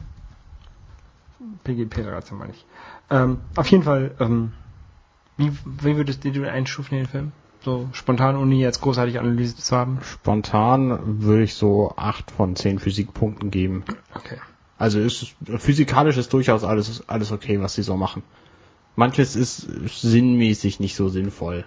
[1.65, 2.65] PGP-13 meine ich.
[3.09, 4.53] Ähm, auf jeden Fall, ähm,
[5.35, 7.31] wie, wie würdest du den einstufen, den Film?
[7.61, 9.99] So spontan, ohne jetzt großartig Analyse zu haben?
[10.01, 13.83] Spontan würde ich so acht von zehn Physikpunkten geben.
[14.15, 14.37] Okay.
[14.77, 18.23] Also ist physikalisch ist durchaus alles alles okay, was sie so machen.
[18.95, 21.65] Manches ist sinnmäßig nicht so sinnvoll,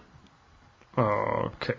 [0.97, 1.75] Okay.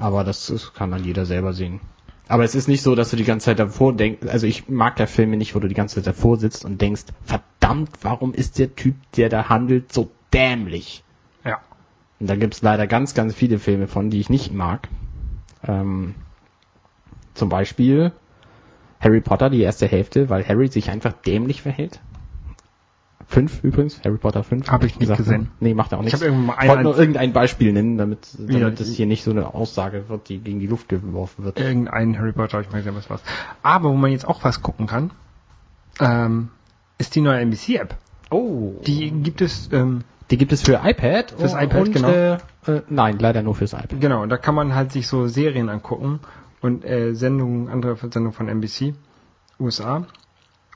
[0.00, 1.80] Aber das ist, kann dann jeder selber sehen.
[2.26, 4.96] Aber es ist nicht so, dass du die ganze Zeit davor denkst, also ich mag
[4.96, 8.58] da Filme nicht, wo du die ganze Zeit davor sitzt und denkst, verdammt, warum ist
[8.58, 11.04] der Typ, der da handelt, so dämlich?
[11.44, 11.60] Ja.
[12.18, 14.88] Und da gibt's leider ganz, ganz viele Filme von, die ich nicht mag.
[15.66, 16.14] Ähm,
[17.34, 18.12] zum Beispiel
[19.00, 22.00] Harry Potter, die erste Hälfte, weil Harry sich einfach dämlich verhält.
[23.26, 24.70] Fünf übrigens, Harry Potter 5.
[24.70, 25.50] Hab ich nicht gesehen.
[25.60, 26.14] Nee, macht er auch nicht.
[26.14, 29.54] Ich ich wollte nur irgendein Beispiel nennen, damit, damit Ja, es hier nicht so eine
[29.54, 31.60] Aussage wird, die gegen die Luft geworfen wird.
[31.60, 33.22] Irgendein Harry Potter, ich ja was was.
[33.62, 35.10] Aber wo man jetzt auch was gucken kann,
[36.00, 36.48] ähm,
[36.98, 37.96] ist die neue NBC-App.
[38.30, 38.74] Oh.
[38.86, 41.34] Die gibt es, ähm, Die gibt es für iPad.
[41.36, 42.08] Fürs iPad, und, genau.
[42.08, 44.00] Äh, äh, nein, leider nur fürs iPad.
[44.00, 46.20] genau, da kann man halt sich so Serien angucken
[46.60, 48.94] und äh, Sendungen, andere Sendungen von NBC,
[49.58, 50.06] USA.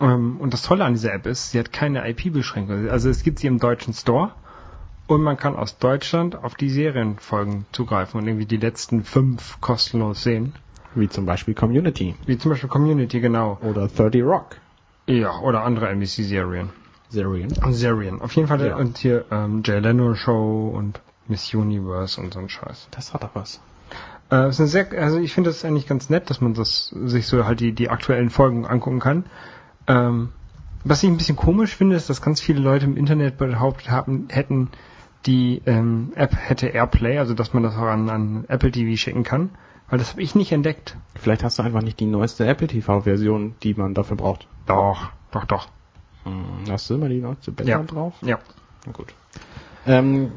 [0.00, 2.88] Ähm, und das Tolle an dieser App ist, sie hat keine IP-Beschränkung.
[2.88, 4.32] Also es gibt sie im deutschen Store
[5.06, 10.22] und man kann aus Deutschland auf die Serienfolgen zugreifen und irgendwie die letzten fünf kostenlos
[10.22, 10.54] sehen.
[10.94, 13.58] Wie zum Beispiel Community Wie zum Beispiel Community, genau.
[13.62, 14.56] oder 30 Rock.
[15.06, 16.70] Ja, oder andere NBC-Serien.
[17.10, 17.50] Serien.
[17.72, 18.20] Serien.
[18.20, 18.76] Auf jeden Fall Ja.
[18.76, 22.88] und hier ähm, Jay Leno Show und Miss Universe und so ein Scheiß.
[22.90, 23.60] Das hat doch was.
[24.30, 27.26] Äh, ist eine sehr, also ich finde das eigentlich ganz nett, dass man das sich
[27.26, 29.24] so halt die, die aktuellen Folgen angucken kann.
[29.86, 30.30] Ähm,
[30.84, 34.28] was ich ein bisschen komisch finde, ist, dass ganz viele Leute im Internet behauptet haben,
[34.30, 34.68] hätten,
[35.26, 39.24] die ähm, App hätte AirPlay, also dass man das auch an, an Apple TV schicken
[39.24, 39.50] kann.
[39.88, 40.96] Weil das habe ich nicht entdeckt.
[41.14, 44.46] Vielleicht hast du einfach nicht die neueste Apple TV-Version, die man dafür braucht.
[44.66, 45.68] Doch, doch, doch.
[46.24, 47.82] Hm, hast du immer die neueste besser Ja.
[47.82, 48.14] drauf?
[48.22, 48.38] Ja.
[48.86, 49.14] Na gut.
[49.86, 50.32] Ähm,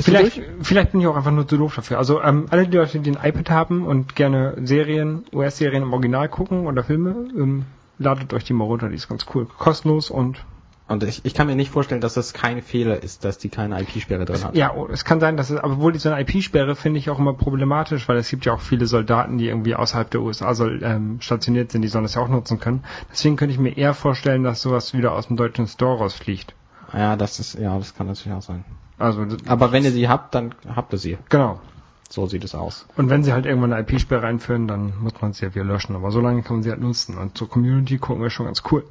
[0.00, 1.98] Vielleicht, vielleicht bin ich auch einfach nur zu doof dafür.
[1.98, 6.28] Also ähm, alle die Leute, die ein iPad haben und gerne Serien, US-Serien im Original
[6.28, 7.64] gucken oder Filme, ähm,
[7.98, 9.46] ladet euch die mal runter, die ist ganz cool.
[9.58, 10.44] Kostenlos und
[10.88, 13.78] Und ich, ich kann mir nicht vorstellen, dass das kein Fehler ist, dass die keine
[13.82, 14.54] IP-Sperre drin hat.
[14.56, 18.08] ja, es kann sein, dass es, aber wohl diese IP-Sperre finde ich auch immer problematisch,
[18.08, 21.72] weil es gibt ja auch viele Soldaten, die irgendwie außerhalb der USA soll, ähm, stationiert
[21.72, 22.84] sind, die sollen das ja auch nutzen können.
[23.12, 26.54] Deswegen könnte ich mir eher vorstellen, dass sowas wieder aus dem deutschen Store rausfliegt.
[26.94, 28.64] Ja, das ist, ja, das kann natürlich auch sein.
[28.96, 31.18] Also, Aber wenn ihr sie habt, dann habt ihr sie.
[31.28, 31.60] genau.
[32.08, 32.86] So sieht es aus.
[32.96, 35.94] Und wenn sie halt irgendwann eine IP-Sperre einführen, dann muss man sie ja wieder löschen.
[35.94, 37.18] Aber so lange kann man sie halt nutzen.
[37.18, 38.84] Und zur Community gucken wir schon ganz cool.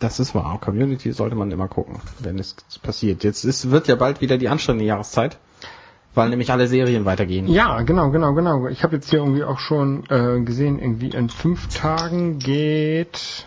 [0.00, 0.58] Das ist wahr.
[0.60, 3.24] Community sollte man immer gucken, wenn es passiert.
[3.24, 5.38] Jetzt ist, wird ja bald wieder die anstrengende Jahreszeit,
[6.14, 7.46] weil nämlich alle Serien weitergehen.
[7.46, 8.66] Ja, genau, genau, genau.
[8.66, 13.46] Ich habe jetzt hier irgendwie auch schon äh, gesehen, irgendwie in fünf Tagen geht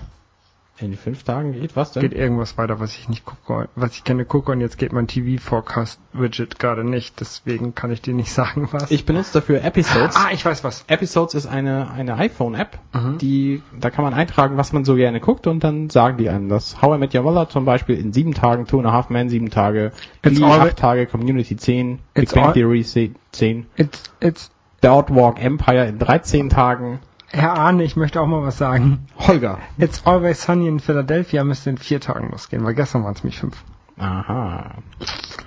[0.81, 2.01] In fünf Tagen geht was denn?
[2.01, 5.05] geht irgendwas weiter, was ich nicht gucke, was ich gerne gucke und jetzt geht mein
[5.07, 8.89] TV Forecast Widget gerade nicht, deswegen kann ich dir nicht sagen was.
[8.89, 10.15] Ich benutze dafür Episodes.
[10.15, 10.83] ah, ich weiß was.
[10.87, 13.17] Episodes ist eine, eine iPhone-App, Mhm.
[13.19, 16.49] die, da kann man eintragen, was man so gerne guckt und dann sagen die einem
[16.49, 16.81] das.
[16.81, 19.29] How I Met Your Mother zum Beispiel in sieben Tagen, Two and a Half Men
[19.29, 19.91] sieben Tage,
[20.23, 26.49] Glee acht Tage, Community zehn, Big Bang Theory zehn, It's it's Boardwalk Empire in 13
[26.49, 26.99] Tagen.
[27.33, 29.07] Herr Arne, ich möchte auch mal was sagen.
[29.17, 29.59] Holger.
[29.77, 33.39] It's Always Sunny in Philadelphia müsste in vier Tagen losgehen, weil gestern waren es mich
[33.39, 33.63] fünf.
[33.97, 34.75] Aha.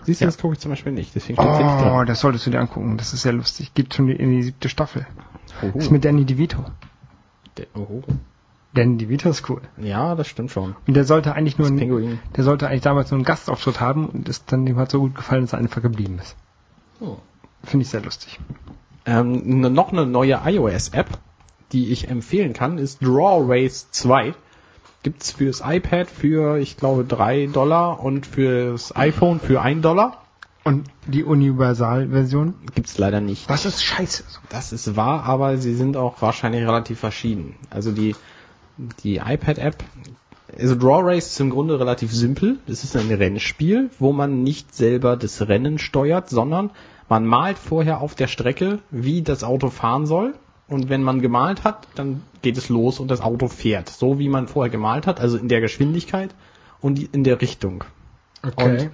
[0.05, 0.29] Siehst du, Ja.
[0.29, 1.59] das gucke ich zum Beispiel nicht, deswegen nicht Oh,
[1.99, 2.07] drin.
[2.07, 2.97] das solltest du dir angucken.
[2.97, 3.75] Das ist sehr lustig.
[3.75, 5.07] Geht schon in die siebte Staffel.
[5.62, 5.73] Oho.
[5.75, 6.64] Das ist mit Danny DeVito.
[7.59, 8.03] Der- Oho.
[8.75, 9.61] Danny DeVito ist cool.
[9.77, 10.75] Ja, das stimmt schon.
[10.87, 14.29] Und der sollte eigentlich nur ein, der sollte eigentlich damals nur einen Gastauftritt haben und
[14.29, 16.35] ist dann dem hat so gut gefallen, dass er einfach geblieben ist.
[17.01, 17.16] Oh.
[17.62, 18.40] Finde ich sehr lustig.
[19.07, 21.07] Ähm, noch eine neue iOS-App,
[21.72, 24.35] die ich empfehlen kann, ist Draw Race 2.
[25.03, 30.22] Gibt's fürs iPad für, ich glaube, 3 Dollar und fürs iPhone für 1 Dollar.
[30.64, 32.55] Und die Universal-Version?
[32.74, 33.50] Gibt's leider nicht.
[33.50, 34.24] Das ist scheiße.
[34.48, 37.57] Das ist wahr, aber sie sind auch wahrscheinlich relativ verschieden.
[37.68, 38.16] Also die,
[39.03, 39.85] die iPad-App,
[40.59, 42.59] also Draw Race ist im Grunde relativ simpel.
[42.66, 46.70] Es ist ein Rennspiel, wo man nicht selber das Rennen steuert, sondern
[47.11, 50.35] man malt vorher auf der Strecke, wie das Auto fahren soll.
[50.66, 53.90] Und wenn man gemalt hat, dann geht es los und das Auto fährt.
[53.90, 56.35] So wie man vorher gemalt hat, also in der Geschwindigkeit
[56.81, 57.85] und in der Richtung.
[58.42, 58.90] Okay.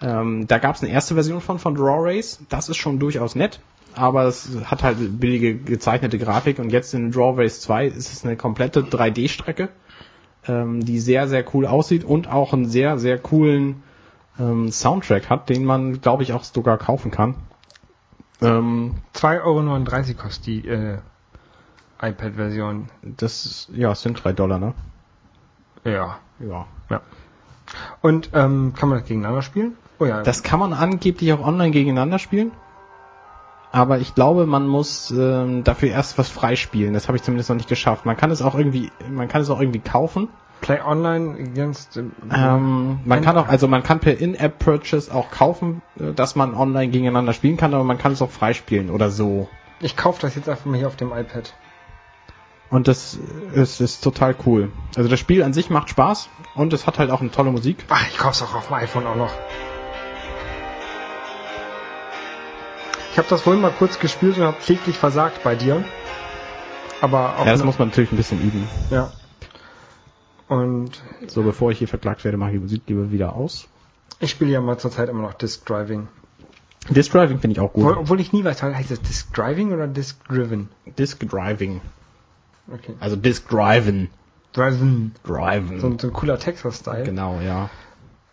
[0.00, 2.40] Ähm, da gab es eine erste Version von, von Draw Race.
[2.48, 3.60] Das ist schon durchaus nett,
[3.94, 8.24] aber es hat halt billige gezeichnete Grafik und jetzt in Draw Race 2 ist es
[8.24, 9.68] eine komplette 3D-Strecke,
[10.46, 13.82] ähm, die sehr, sehr cool aussieht und auch einen sehr, sehr coolen
[14.38, 17.36] ähm, Soundtrack hat, den man, glaube ich, auch sogar kaufen kann.
[18.40, 20.98] Ähm, 2,39 Euro kostet die äh,
[22.00, 22.88] iPad-Version.
[23.02, 24.74] das ist, ja, es sind drei Dollar, ne?
[25.84, 26.18] Ja.
[26.40, 26.66] Ja.
[26.90, 27.00] ja.
[28.02, 29.76] Und ähm, kann man das gegeneinander spielen?
[29.98, 30.22] Oh ja.
[30.22, 32.52] Das kann man angeblich auch online gegeneinander spielen.
[33.72, 36.94] Aber ich glaube, man muss ähm, dafür erst was freispielen.
[36.94, 38.06] Das habe ich zumindest noch nicht geschafft.
[38.06, 40.28] Man kann es auch irgendwie, man kann es auch irgendwie kaufen.
[40.60, 41.96] Play Online against.
[41.96, 46.54] Ähm, Ähm, man kann auch, also man kann per In-App-Purchase auch kaufen, äh, dass man
[46.54, 49.48] online gegeneinander spielen kann, aber man kann es auch freispielen oder so.
[49.80, 51.52] ich kaufe das jetzt einfach mal hier auf dem iPad.
[52.70, 53.18] Und das
[53.52, 54.72] ist, ist total cool.
[54.96, 57.84] Also das Spiel an sich macht Spaß und es hat halt auch eine tolle Musik.
[57.90, 59.32] Ach, ich kauf's auch auf dem iPhone auch noch.
[63.12, 65.84] Ich habe das vorhin mal kurz gespielt und habe kläglich versagt bei dir.
[67.00, 68.66] Aber auch Ja, das muss man natürlich ein bisschen üben.
[68.90, 69.10] ja.
[70.48, 73.66] Und So, bevor ich hier verklagt werde, mache ich die Musik lieber wieder aus.
[74.20, 76.08] ich spiele ja mal zurzeit immer noch Disk Driving.
[76.90, 77.96] Disc Driving finde ich auch gut.
[77.96, 80.68] obwohl ich nie weiß, heißt das Disk Driving oder Disk Driven?
[80.98, 81.80] Disc Driving.
[82.70, 82.94] Okay.
[83.00, 84.10] Also Disc Driven.
[84.52, 85.14] Driven.
[85.24, 85.80] Driven.
[85.80, 87.04] So, ein- so ein cooler Texas-Style.
[87.04, 87.70] Genau, ja.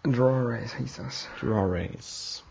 [0.03, 1.29] Draw Race hieß das.
[1.39, 2.43] Draw Race.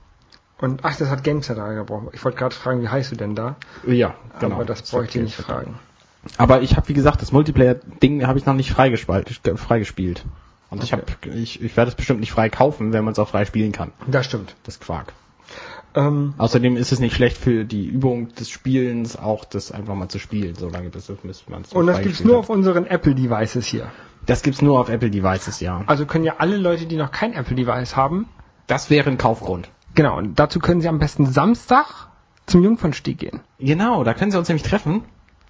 [0.58, 2.08] Und ach, das hat GameCenter gebraucht.
[2.12, 3.56] Ich wollte gerade fragen, wie heißt du denn da?
[3.86, 4.56] Ja, genau.
[4.56, 5.78] Aber das bräuchte ich nicht fragen.
[6.36, 10.24] Aber ich habe, wie gesagt, das Multiplayer-Ding habe ich noch nicht freigespielt.
[10.70, 11.02] Und ich Okay.
[11.22, 13.72] habe, ich, ich werde es bestimmt nicht frei kaufen, wenn man es auch frei spielen
[13.72, 13.92] kann.
[14.06, 14.54] Das stimmt.
[14.64, 15.12] Das ist Quark.
[15.94, 20.08] Ähm, Außerdem ist es nicht schlecht für die Übung des Spielens, auch das einfach mal
[20.08, 23.90] zu spielen, solange das müsste man es und das gibt's nur auf unseren Apple-Devices hier.
[24.26, 25.82] Das gibt's nur auf Apple Devices, ja.
[25.86, 28.28] Also können ja alle Leute, die noch kein Apple-Device haben,
[28.68, 29.68] Das wäre ein Kaufgrund.
[29.96, 31.86] genau, und dazu können sie am besten Samstag
[32.46, 33.40] zum Jungfernstieg gehen.
[33.58, 35.02] Genau, da können Sie uns nämlich treffen.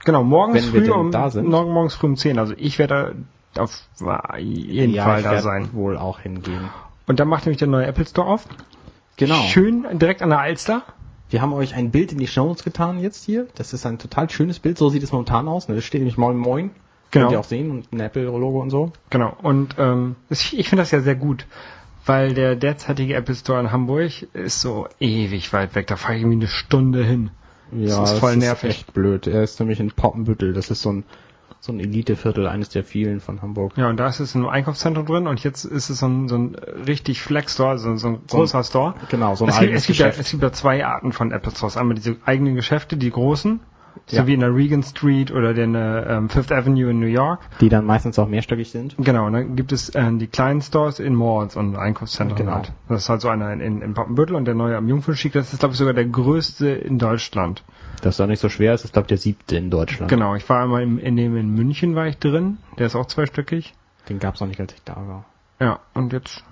[0.05, 1.49] Genau, morgens früh um da sind.
[1.49, 2.39] morgen- morgens früh um 10.
[2.39, 3.17] Also ich werde
[3.59, 3.83] auf
[4.39, 5.71] jeden Fall ich da sein.
[5.73, 6.69] wohl auch hingehen.
[7.07, 8.47] Und dann macht nämlich der neue Apple Store auf.
[9.17, 9.35] Genau.
[9.43, 10.83] Schön direkt an der Alster.
[11.29, 13.47] Wir haben euch ein Bild in die Shownotes getan jetzt hier.
[13.57, 14.79] Das ist ein total schönes Bild.
[14.79, 15.69] So sieht es momentan aus.
[15.69, 15.75] Ne?
[15.77, 16.71] Das steht nämlich Moin Moin.
[17.11, 17.27] Genau.
[17.27, 17.71] Könnt ihr auch sehen.
[17.71, 18.93] Und ein Apple-Logo und so.
[19.11, 19.37] Genau.
[19.43, 21.45] Und ähm, ich, ich finde das ja sehr gut,
[22.07, 25.87] weil der derzeitige Apple Store in Hamburg ist so ewig weit weg.
[25.89, 27.31] Da fahre ich irgendwie eine Stunde hin.
[27.73, 28.71] Ja, ist voll nervig.
[28.71, 29.27] echt blöd.
[29.27, 30.53] Er ist nämlich in Poppenbüttel.
[30.53, 31.05] Das ist so ein,
[31.61, 33.77] so ein Eliteviertel, eines der vielen von Hamburg.
[33.77, 36.37] Ja, und da ist es ein Einkaufszentrum drin und jetzt ist es so ein, so
[36.37, 38.95] ein richtig Flex Store, also so ein großer Store.
[39.11, 41.33] Genau, so ein Es gibt, eigenes es, gibt ja, es gibt ja zwei Arten von
[41.33, 41.77] Apple Stores.
[41.77, 43.61] Einmal diese eigenen Geschäfte, die großen,
[44.09, 44.23] Ja.
[44.23, 45.67] so wie in der Regan Street oder der
[46.09, 47.41] ähm, Fifth Avenue in New York.
[47.61, 48.95] Die dann meistens auch mehrstöckig sind.
[48.99, 52.53] Genau, und dann gibt es äh, die kleinen Stores in Malls und Einkaufszentren Genau.
[52.57, 52.73] halt.
[52.89, 55.53] Das ist halt so einer in, in, in Poppenbüttel und der neue am Jungfernstieg, das
[55.53, 57.63] ist glaube ich sogar der größte in Deutschland.
[58.03, 58.73] Das ist auch nicht so schwer.
[58.73, 60.11] Es ist, glaube ich, der siebte in Deutschland.
[60.11, 63.07] Genau, ich war einmal im, in dem in München war ich drin, der ist auch
[63.07, 63.75] zweistöckig.
[64.09, 65.25] Den gab es noch nicht, als ich da war.
[65.61, 66.43] Ja, und jetzt,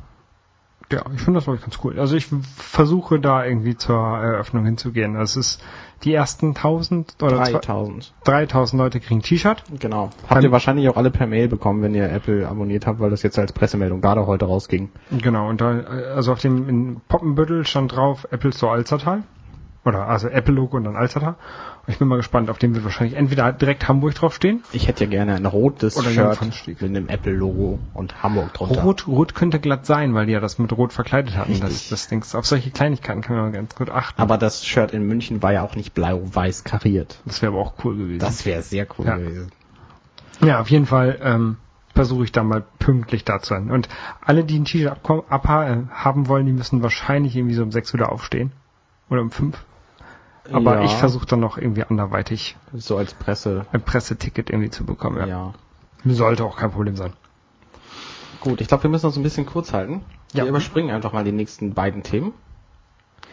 [0.91, 1.99] ja, ich finde das glaube ich ganz cool.
[1.99, 5.15] Also ich versuche da irgendwie zur Eröffnung hinzugehen.
[5.15, 5.63] Das ist
[6.05, 8.15] die ersten 1000 oder zwei- 3000.
[8.25, 9.65] 3000 Leute kriegen T-Shirt.
[9.79, 10.11] Genau.
[10.29, 13.23] Habt ihr wahrscheinlich auch alle per Mail bekommen, wenn ihr Apple abonniert habt, weil das
[13.23, 14.91] jetzt als Pressemeldung gerade heute rausging.
[15.11, 15.81] Genau, und da,
[16.15, 19.25] also auf dem in Poppenbüttel stand drauf Apple Store Alzertal.
[19.85, 21.37] Oder also Apple-Logo und dann Alzertal.
[21.87, 24.63] Und ich bin mal gespannt, auf dem wird wahrscheinlich entweder direkt Hamburg draufstehen.
[24.73, 28.83] Ich hätte ja gerne ein rotes Oder Shirt mit einem Apple-Logo und Hamburg drunter.
[28.83, 31.59] Rot, Rot könnte glatt sein, weil die ja das mit Rot verkleidet hatten.
[31.61, 31.91] Das, Richtig.
[31.91, 34.21] das Ding, auf solche Kleinigkeiten kann man ganz gut achten.
[34.21, 37.21] Aber das Shirt in München war ja auch nicht blau-weiß kariert.
[37.25, 38.19] das wäre aber auch cool gewesen.
[38.19, 39.17] Das wäre sehr cool Ja.
[39.17, 39.53] gewesen.
[40.45, 41.57] Ja, auf jeden Fall ähm,
[41.95, 43.71] versuche ich da mal pünktlich da zu sein.
[43.71, 43.89] Und
[44.21, 47.73] alle, die ein T-Shirt abkommen- abha- äh, haben wollen, die müssen wahrscheinlich irgendwie so um
[47.73, 48.53] sechs wieder aufstehen.
[49.11, 49.65] Oder um fünf.
[50.53, 50.85] Aber Ja.
[50.85, 53.67] ich versuche dann noch irgendwie anderweitig So als Presse.
[53.73, 55.19] ein Presseticket irgendwie zu bekommen.
[55.19, 55.27] Ja.
[55.27, 55.55] Ja.
[56.05, 57.13] Sollte auch kein Problem sein.
[58.41, 60.03] Gut, ich glaube, wir müssen uns ein bisschen kurz halten.
[60.33, 60.45] Ja.
[60.45, 62.33] Wir überspringen einfach mal die nächsten beiden Themen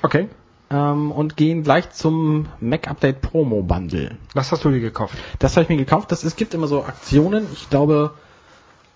[0.02, 0.30] Okay.
[0.72, 4.18] ähm, und gehen gleich zum Mac Update Promo Bundle.
[4.34, 5.16] Was hast du dir gekauft?
[5.40, 6.12] Das habe ich mir gekauft.
[6.12, 7.48] Das, es gibt immer so Aktionen.
[7.54, 8.14] Ich glaube,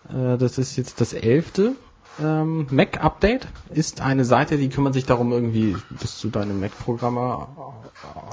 [0.09, 1.73] äh, das ist jetzt das elfte.
[2.21, 7.47] Ähm, Mac Update ist eine Seite, die kümmert sich darum, irgendwie, dass du deine Mac-Programme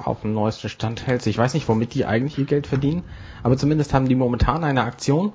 [0.05, 1.27] auf den neuesten Stand hältst.
[1.27, 3.05] Ich weiß nicht, womit die eigentlich ihr Geld verdienen,
[3.43, 5.33] aber zumindest haben die momentan eine Aktion.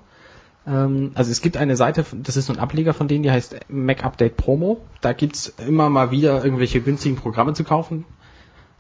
[0.67, 3.69] Ähm, also es gibt eine Seite, das ist so ein Ableger von denen, die heißt
[3.69, 4.82] Mac Update Promo.
[5.01, 8.06] Da gibt's immer mal wieder irgendwelche günstigen Programme zu kaufen.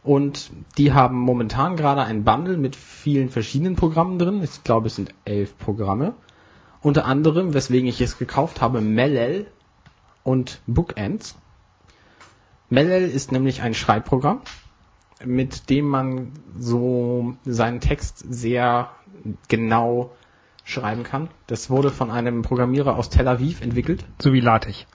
[0.03, 4.41] Und die haben momentan gerade ein Bundle mit vielen verschiedenen Programmen drin.
[4.41, 6.13] Ich glaube, es sind elf Programme.
[6.81, 9.47] Unter anderem, weswegen ich es gekauft habe, Melel
[10.23, 11.37] und Bookends.
[12.69, 14.41] Melel ist nämlich ein Schreibprogramm,
[15.23, 18.89] mit dem man so seinen Text sehr
[19.47, 20.11] genau
[20.63, 21.29] schreiben kann.
[21.47, 24.05] Das wurde von einem Programmierer aus Tel Aviv entwickelt.
[24.19, 24.85] So wie LaTeX.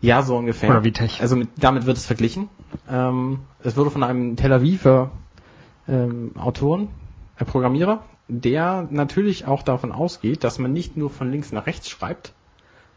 [0.00, 0.70] Ja, so ungefähr.
[0.70, 1.20] Oder wie Tech.
[1.20, 2.48] Also mit, damit wird es verglichen.
[2.90, 5.10] Ähm, es wurde von einem Tel Aviver
[5.88, 6.88] ähm, Autoren,
[7.38, 11.88] äh, Programmierer, der natürlich auch davon ausgeht, dass man nicht nur von links nach rechts
[11.90, 12.32] schreibt,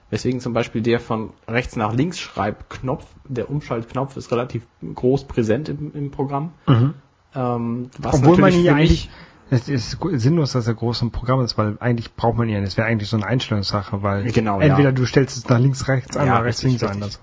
[0.09, 4.63] weswegen zum Beispiel der von rechts nach links Schreibknopf, der Umschaltknopf ist relativ
[4.95, 6.51] groß präsent im, im Programm.
[6.67, 8.27] Ähm, was Mhm.
[8.27, 9.09] Obwohl man mich- eigentlich,
[9.49, 12.77] es ist sinnlos, dass er groß im Programm ist, weil eigentlich braucht man ihn, es
[12.77, 14.91] wäre eigentlich so eine Einstellungssache, weil Genau, entweder ja.
[14.95, 17.03] du stellst es nach links, rechts an, Ja, oder rechts, links an.
[17.03, 17.19] Also.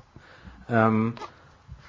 [0.69, 1.14] Ähm,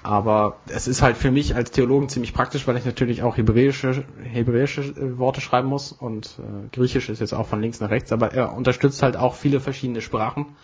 [0.06, 4.04] aber es ist halt für mich als Theologen ziemlich praktisch, weil ich natürlich auch hebräische,
[4.22, 8.12] hebräische äh, Worte schreiben muss und äh, Griechisch ist jetzt auch von links nach rechts,
[8.12, 10.54] aber er unterstützt halt auch viele verschiedene Sprachen.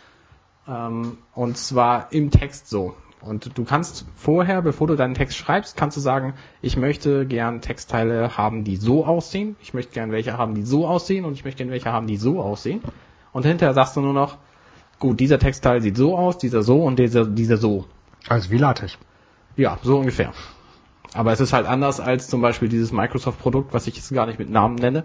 [0.68, 2.94] Ähm, und zwar im Text so.
[3.20, 7.60] Und du kannst vorher, bevor du deinen Text schreibst, kannst du sagen, ich möchte gern
[7.60, 11.44] Textteile haben, die so aussehen, ich möchte gern welche haben, die so aussehen und ich
[11.44, 12.80] möchte gern welche haben, die so aussehen.
[13.32, 14.38] Und hinterher sagst du nur noch,
[15.00, 17.86] gut, dieser Textteil sieht so aus, dieser so und dieser, dieser so.
[18.28, 18.98] also wie LaTeX.
[19.56, 20.32] Ja, so ungefähr.
[21.14, 24.38] Aber es ist halt anders als zum Beispiel dieses Microsoft-Produkt, was ich jetzt gar nicht
[24.38, 25.04] mit Namen nenne.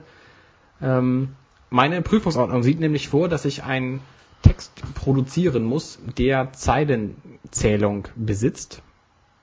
[0.81, 1.35] Ähm,
[1.69, 3.99] meine Prüfungsordnung sieht nämlich vor, dass ich einen
[4.41, 8.81] Text produzieren muss, der Zeilenzählung besitzt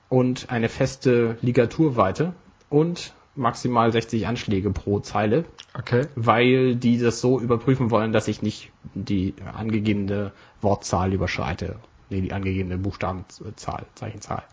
[0.09, 2.33] und eine feste Ligaturweite
[2.69, 5.43] und maximal 60 Anschläge pro Zeile,
[5.77, 6.07] Okay.
[6.15, 11.75] weil die das so überprüfen wollen, dass ich nicht die angegebene Wortzahl überschreite.
[12.09, 14.43] Nee, die angegebene Buchstabenzahl, Zeichenzahl.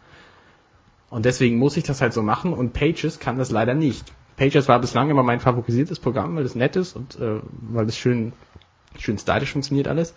[1.13, 4.15] Und deswegen muss ich das halt so machen und Pages kann das leider nicht.
[4.39, 7.99] Pages war bislang immer mein favorisiertes Programm, weil es nett ist und äh, weil es
[7.99, 8.33] schön,
[8.99, 10.15] schön stylisch funktioniert alles.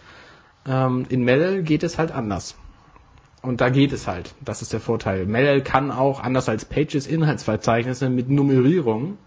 [0.66, 2.56] Ähm, in Melel geht es halt anders.
[3.42, 4.36] Und da geht es halt.
[4.40, 5.26] Das ist der Vorteil.
[5.26, 9.18] Melel kann auch, anders als Pages, Inhaltsverzeichnisse mit Nummerierung.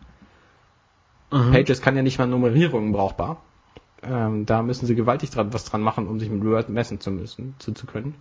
[1.29, 3.43] Pages kann ja nicht mal Nummerierungen brauchbar.
[4.03, 7.11] Ähm, da müssen sie gewaltig dran, was dran machen, um sich mit Word messen zu
[7.11, 8.15] müssen, zu, zu können.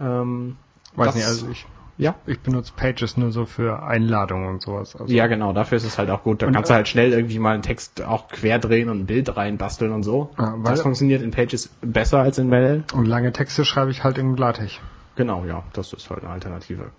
[0.00, 0.56] Ähm,
[0.94, 1.66] Weiß nicht, also ich,
[1.98, 2.14] Ja.
[2.26, 4.94] Ich benutze Pages nur so für Einladungen und sowas.
[4.96, 6.42] Also Ja, genau, dafür ist es halt auch gut.
[6.42, 9.34] Da kannst du halt schnell irgendwie mal einen Text auch quer drehen und ein Bild
[9.36, 10.30] reinbasteln und so.
[10.36, 12.84] Weil- das funktioniert in Pages besser als in Mail.
[12.92, 14.78] Und lange Texte schreibe ich halt in LaTeX.
[15.16, 16.90] Genau, ja, das ist halt eine Alternative.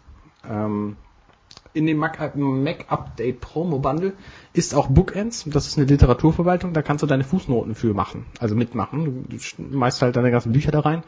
[0.49, 0.97] Ähm,
[1.73, 4.13] in dem Mac, äh, Mac Update Promo Bundle
[4.53, 5.43] ist auch Bookends.
[5.45, 6.73] Das ist eine Literaturverwaltung.
[6.73, 9.25] Da kannst du deine Fußnoten für machen, also mitmachen.
[9.29, 11.03] Du schmeißt halt deine ganzen Bücher da rein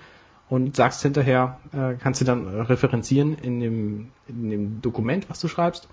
[0.50, 5.48] und sagst hinterher, äh, kannst du dann referenzieren in dem, in dem Dokument, was du
[5.48, 5.88] schreibst.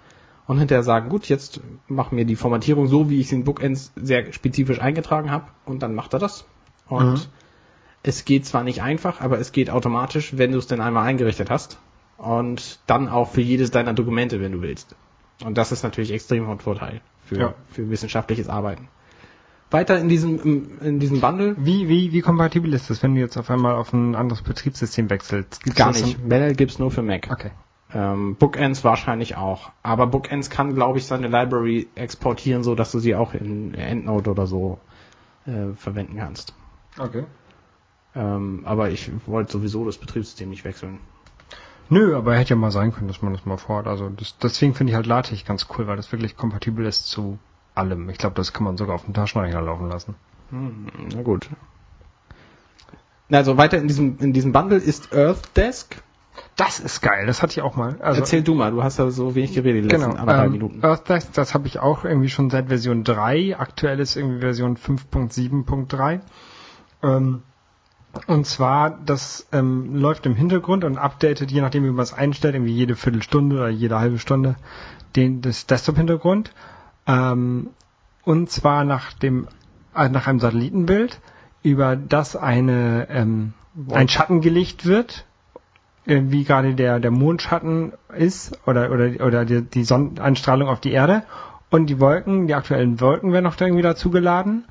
[0.46, 3.92] Und hinterher sagen, gut, jetzt mach mir die Formatierung so, wie ich es in Bookends
[3.96, 5.46] sehr spezifisch eingetragen habe.
[5.64, 6.46] Und dann macht er das.
[6.88, 7.20] Und Mhm.
[8.04, 11.50] es geht zwar nicht einfach, aber es geht automatisch, wenn du es denn einmal eingerichtet
[11.50, 11.78] hast.
[12.16, 14.94] Und dann auch für jedes deiner Dokumente, wenn du willst.
[15.44, 17.54] Und das ist natürlich extrem von Vorteil für, Ja.
[17.68, 18.88] für wissenschaftliches Arbeiten.
[19.70, 23.36] Weiter in diesem, in diesem Bundle Wie, wie, wie kompatibel ist das, wenn du jetzt
[23.36, 25.62] auf einmal auf ein anderes Betriebssystem wechselst?
[25.64, 26.18] Gibt's gar nicht.
[26.18, 27.28] dann- Mail gibt's nur für Mac.
[27.30, 27.50] Okay.
[27.92, 29.70] Ähm, Bookends wahrscheinlich auch.
[29.82, 34.30] Aber Bookends kann, glaube ich, seine Library exportieren, so dass du sie auch in EndNote
[34.30, 34.78] oder so
[35.46, 36.54] äh, verwenden kannst.
[36.98, 37.24] Okay.
[38.14, 40.98] Ähm, aber ich wollte sowieso das Betriebssystem nicht wechseln.
[41.88, 43.86] Nö, aber hätte ja mal sein können, dass man das mal vorhat.
[43.86, 47.38] Also das, deswegen finde ich halt LaTeX ganz cool, weil das wirklich kompatibel ist zu
[47.76, 48.08] allem.
[48.10, 50.14] Ich glaube, das kann man sogar auf dem Taschenrechner laufen lassen.
[50.50, 51.48] Hm, na gut.
[53.30, 56.02] Also weiter in diesem, in diesem Bundle ist Earthdesk.
[56.54, 57.96] Das ist geil, das hatte ich auch mal.
[58.00, 60.52] Also, Erzähl du mal, du hast ja so wenig geredet die letzten genau, anderthalb ähm,
[60.52, 60.84] Minuten.
[60.84, 63.56] Earthdesk, das habe ich auch irgendwie schon seit Version 3.
[63.58, 66.20] Aktuell ist irgendwie Version 5.7.3.
[67.02, 67.42] Ähm,
[68.26, 72.54] und zwar, das ähm, läuft im Hintergrund und updatet, je nachdem, wie man es einstellt,
[72.54, 74.56] irgendwie jede Viertelstunde oder jede halbe Stunde
[75.16, 76.52] den, das Desktop-Hintergrund.
[77.06, 77.70] Ähm,
[78.24, 79.48] und zwar nach dem,
[79.94, 81.20] äh, nach einem Satellitenbild,
[81.62, 83.52] über das eine, ähm,
[83.90, 85.26] ein Schatten gelegt wird,
[86.06, 90.92] äh, wie gerade der, der Mondschatten ist oder, oder, oder die, die Sonneneinstrahlung auf die
[90.92, 91.24] Erde.
[91.70, 94.64] Und die Wolken, die aktuellen Wolken werden noch irgendwie dazu geladen.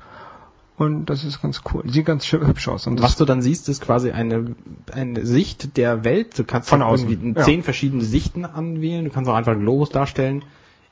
[0.78, 1.84] Und das ist ganz cool.
[1.86, 2.86] Sieht ganz hübsch aus.
[2.86, 4.54] Und Was du dann siehst, ist quasi eine,
[4.92, 6.38] eine Sicht der Welt.
[6.38, 7.44] Du kannst Von außen, irgendwie ja.
[7.44, 9.04] zehn verschiedene Sichten anwählen.
[9.04, 10.44] Du kannst auch einfach einen Globus darstellen,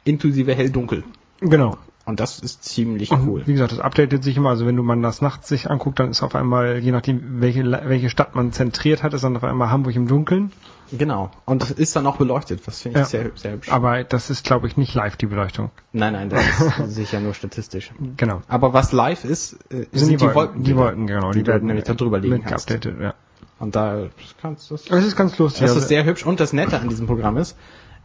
[0.04, 1.04] inklusive hell-dunkel.
[1.40, 1.77] Genau.
[2.07, 3.42] Und das ist ziemlich Und cool.
[3.47, 4.51] wie gesagt, das updatet sich immer.
[4.51, 7.64] Also wenn du man das nachts sich anguckt, dann ist auf einmal, je nachdem, welche,
[7.64, 10.53] welche Stadt man zentriert hat, ist dann auf einmal Hamburg im Dunkeln.
[10.92, 11.31] Genau.
[11.47, 12.61] Und das ist dann auch beleuchtet.
[12.66, 13.09] Das finde ich Ja.
[13.09, 13.73] sehr, sehr hübsch.
[13.73, 15.70] Aber das ist, glaube ich, nicht live, die Beleuchtung.
[15.92, 16.61] nein, nein, das ist
[16.94, 17.90] sicher nur statistisch.
[18.18, 18.42] Genau.
[18.49, 21.31] Aber was live ist, äh, Sind, die, Wolken, die Wolken, genau.
[21.33, 22.66] die, du nämlich da drüber kannst.
[22.68, 23.14] geupdatet, ja.
[23.59, 24.09] Und da
[24.42, 24.85] kannst du das.
[24.85, 25.62] Das ist ganz lustig.
[25.62, 27.57] Das Also- ist sehr hübsch und das Nette an diesem Programm ist,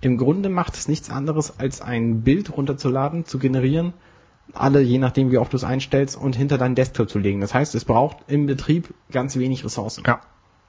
[0.01, 3.93] im Grunde macht es nichts anderes, als ein Bild runterzuladen, zu generieren,
[4.53, 7.41] alle je nachdem, wie oft du es einstellst, und hinter deinen Desktop zu legen.
[7.41, 10.03] Das heißt, es braucht im Betrieb ganz wenig Ressourcen.
[10.07, 10.21] Ja.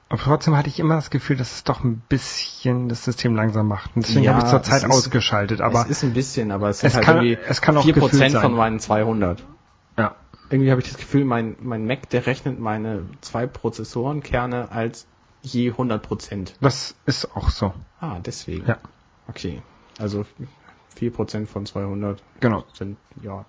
[0.09, 3.67] Aber trotzdem hatte ich immer das Gefühl, dass es doch ein bisschen das System langsam
[3.69, 3.95] macht.
[3.95, 5.61] Und deswegen Ja, habe ich zur Zeit es ist- ausgeschaltet.
[5.61, 7.83] Aber es ist ein bisschen, aber es es sind halt kann- irgendwie es kann auch
[7.85, 8.41] 4% gefühlt sein.
[8.41, 9.43] von meinen 200.
[9.97, 10.15] ja.
[10.49, 15.07] Irgendwie habe ich das Gefühl, mein, mein Mac, der rechnet meine zwei Prozessorenkerne als
[15.41, 16.55] je 100%.
[16.59, 17.73] Das ist auch so.
[18.01, 18.67] Ah, deswegen.
[18.67, 18.77] Ja.
[19.31, 19.61] Okay.
[19.97, 20.25] Also
[20.99, 22.63] 4% von 200 Genau.
[22.73, 23.45] sind, ja,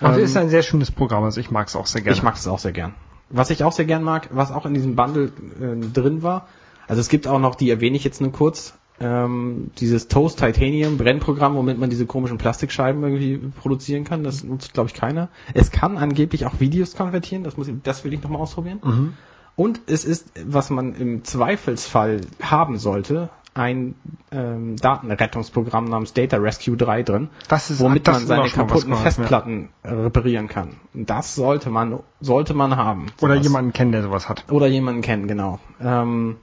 [0.00, 1.24] Und Ähm, es ist ein sehr schönes Programm.
[1.24, 2.16] Also ich mag es auch sehr gerne.
[2.16, 2.94] Ich mag es auch sehr gern.
[3.28, 6.48] Was ich auch sehr gern mag, was auch in diesem Bundle äh, drin war,
[6.88, 10.98] also es gibt auch noch, die erwähne ich jetzt nur kurz, ähm, dieses Toast Titanium
[10.98, 14.24] Brennprogramm, womit man diese komischen Plastikscheiben irgendwie produzieren kann.
[14.24, 15.28] Das nutzt, glaube ich, keiner.
[15.54, 18.80] Es kann angeblich auch Videos konvertieren, das, muss ich, das will ich nochmal ausprobieren.
[18.82, 19.12] Mhm.
[19.56, 23.94] Und es ist, was man im Zweifelsfall haben sollte, ein
[24.32, 29.10] ähm, Datenrettungsprogramm namens Data Rescue 3 drin Das ist womit man seine kaputten gehört, ja.
[29.10, 30.76] Festplatten äh, reparieren kann.
[30.94, 33.06] Das sollte man, sollte man haben.
[33.20, 33.46] Oder Sowas.
[33.46, 34.50] jemanden kennen, der sowas hat.
[34.50, 35.58] Oder jemanden kennen, genau.
[35.80, 36.36] Ähm,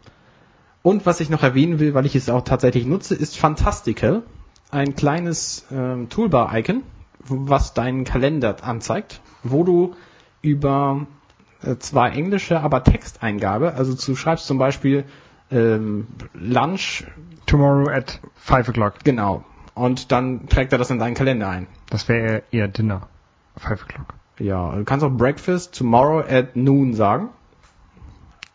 [0.83, 4.21] und was ich noch erwähnen will, weil ich es auch tatsächlich nutze, ist Fantastical.
[4.69, 6.83] Ein kleines ähm, Toolbar-Icon,
[7.27, 9.95] was deinen Kalender anzeigt, wo du
[10.41, 11.07] über
[11.63, 15.05] äh, zwar englische, aber Texteingabe, also du schreibst zum Beispiel
[15.51, 17.05] ähm, Lunch,
[17.45, 18.95] Tomorrow at 5 o'clock.
[19.03, 19.43] genau,
[19.73, 21.67] und dann trägt er das in deinen Kalender ein.
[21.89, 23.07] Das wäre eher, Dinner.
[23.57, 24.13] 5 o'clock.
[24.39, 27.29] Ja, du kannst auch Breakfast tomorrow at noon sagen.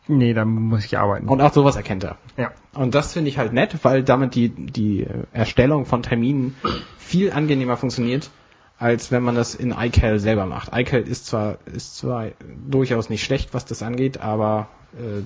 [0.09, 1.29] Nee, da muss ich arbeiten.
[1.29, 2.17] Und auch sowas erkennt er.
[2.37, 2.51] ja.
[2.75, 6.57] Und das finde ich halt nett, weil damit die, die äh, Erstellung von Terminen
[6.99, 8.31] viel angenehmer funktioniert,
[8.79, 10.71] als wenn man das in iCal selber macht.
[10.75, 12.29] iCal ist zwar, ist zwar
[12.69, 15.23] durchaus nicht schlecht, was das angeht, aber äh,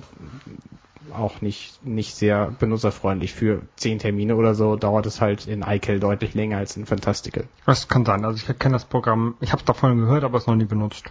[1.13, 3.33] auch nicht, nicht sehr benutzerfreundlich.
[3.33, 7.45] Für zehn Termine oder so dauert es halt in iCal deutlich länger als in Fantastical.
[7.65, 8.25] Das kann sein.
[8.25, 11.05] Also ich kenne das Programm, ich habe es davon gehört, aber es noch nie benutzt.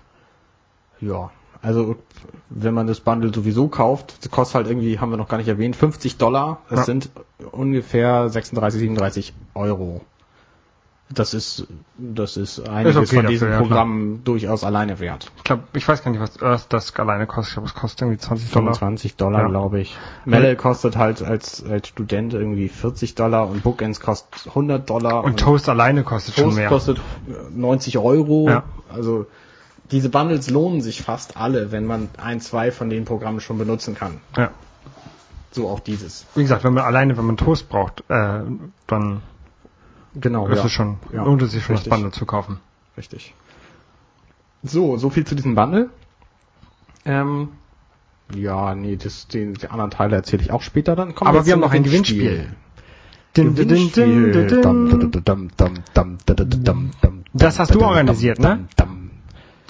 [1.00, 1.30] Ja,
[1.62, 1.96] Also
[2.48, 5.48] wenn man das Bundle sowieso kauft, das kostet halt irgendwie, haben wir noch gar nicht
[5.48, 6.62] erwähnt, 50 Dollar.
[6.70, 6.84] Das Ja.
[6.84, 7.10] sind
[7.52, 10.00] ungefähr 36, 37 Euro.
[11.08, 13.68] Das ist, das ist einiges okay von dafür, diesen ja, klar.
[13.68, 15.30] Programmen durchaus alleine wert.
[15.36, 17.50] Ich glaube, ich weiß gar nicht, was Earthdesk alleine kostet.
[17.50, 18.74] Ich glaube, es kostet irgendwie 20 Dollar.
[18.74, 19.48] 25 Dollar, Ja.
[19.48, 19.96] glaube ich.
[20.24, 25.22] Melle kostet halt als, als Student irgendwie 40 Dollar und Bookends kostet 100 Dollar.
[25.22, 26.68] Und Toast alleine kostet schon Toast mehr.
[26.68, 27.00] kostet
[27.54, 28.48] 90 Euro.
[28.48, 28.64] Ja.
[28.92, 29.26] Also
[29.92, 33.94] diese Bundles lohnen sich fast alle, wenn man ein, zwei von den Programmen schon benutzen
[33.94, 34.20] kann.
[34.36, 34.50] Ja.
[35.52, 36.26] So auch dieses.
[36.34, 38.40] Wie gesagt, wenn man alleine, wenn man Toast braucht, äh,
[38.88, 39.22] dann
[40.20, 40.48] Genau.
[40.48, 41.24] ist es schon, Ja.
[41.24, 41.90] lohnt es sich schon, Richtig.
[41.90, 42.60] das Bundle zu kaufen.
[42.96, 43.34] Richtig.
[44.62, 45.90] So, so viel zu diesem Bundle.
[47.04, 47.50] Ähm,
[48.34, 51.14] ja, nee, das, den, die anderen Teile erzähle ich auch später dann.
[51.14, 52.48] Kommen Aber wir haben noch ein Gewinnspiel.
[57.34, 58.66] Das hast du organisiert, ne?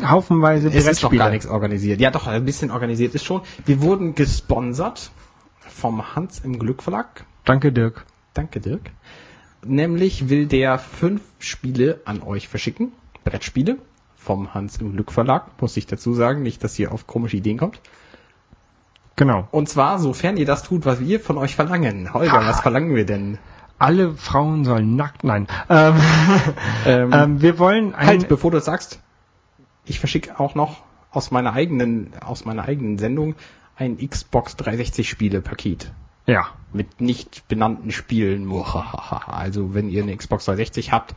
[0.03, 1.18] Haufenweise Es ist doch Brettspiele.
[1.18, 2.01] gar nichts organisiert.
[2.01, 3.40] Ja, doch, ein bisschen organisiert ist schon.
[3.64, 5.11] Wir wurden gesponsert
[5.61, 7.24] vom Hans im Glück Verlag.
[7.44, 8.05] Danke, Dirk.
[8.34, 8.90] Danke, Dirk.
[9.65, 12.93] Nämlich will der fünf Spiele an euch verschicken.
[13.25, 13.79] Brettspiele
[14.17, 16.43] vom Hans im Glück Verlag, muss ich dazu sagen.
[16.43, 17.81] Nicht, dass ihr auf komische Ideen kommt.
[19.17, 19.49] Genau.
[19.51, 22.13] Und zwar, sofern ihr das tut, was wir von euch verlangen.
[22.13, 22.49] Holger, Ah.
[22.49, 23.39] was verlangen wir denn?
[23.79, 25.47] Alle Frauen sollen nackt, nein.
[25.69, 25.95] Ähm,
[26.87, 29.01] Ähm, ähm, wir wollen ein, halt, bevor du das sagst,
[29.85, 33.35] ich verschicke auch noch aus meiner eigenen, aus meiner eigenen Sendung
[33.77, 35.93] ein Xbox 360 Spiele Paket.
[36.27, 38.51] Ja, mit nicht benannten Spielen.
[39.27, 41.14] Also wenn ihr eine Xbox 360 habt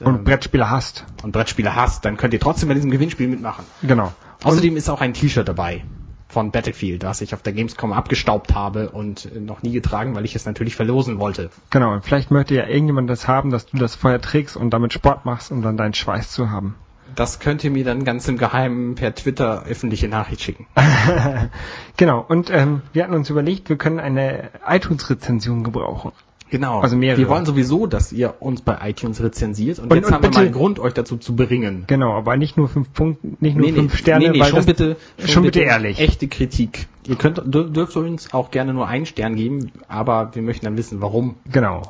[0.00, 1.04] und ähm, Brettspiele hast.
[1.22, 3.64] und Brettspiele hasst, dann könnt ihr trotzdem bei diesem Gewinnspiel mitmachen.
[3.82, 4.12] Genau.
[4.42, 5.84] Außerdem ist auch ein T-Shirt dabei
[6.28, 10.24] von Battlefield, das ich auf der Gamescom abgestaubt habe und äh, noch nie getragen, weil
[10.24, 11.50] ich es natürlich verlosen wollte.
[11.70, 14.92] Genau, und vielleicht möchte ja irgendjemand das haben, dass du das vorher trägst und damit
[14.92, 16.74] Sport machst, um dann deinen Schweiß zu haben.
[17.14, 20.66] Das könnt ihr mir dann ganz im Geheimen per Twitter öffentliche Nachricht schicken.
[21.96, 26.12] Genau, und ähm, wir hatten uns überlegt, wir können eine iTunes-Rezension gebrauchen.
[26.50, 26.80] Genau.
[26.80, 27.18] Also mehrere.
[27.18, 30.28] Wir wollen sowieso, dass ihr uns bei iTunes rezensiert und, Und- jetzt und haben wir
[30.30, 31.84] bitte- mal einen Grund, euch dazu zu bringen.
[31.86, 35.44] Genau, aber nicht nur fünf Punkte, nicht nur fünf Sterne, nee, nee, schon bitte, schon
[35.44, 35.98] bitte ehrlich.
[35.98, 36.88] Echte Kritik.
[37.06, 40.76] Ihr könnt, dür- dürft uns auch gerne nur einen Stern geben, aber wir möchten dann
[40.76, 41.36] wissen, warum.
[41.50, 41.82] Genau.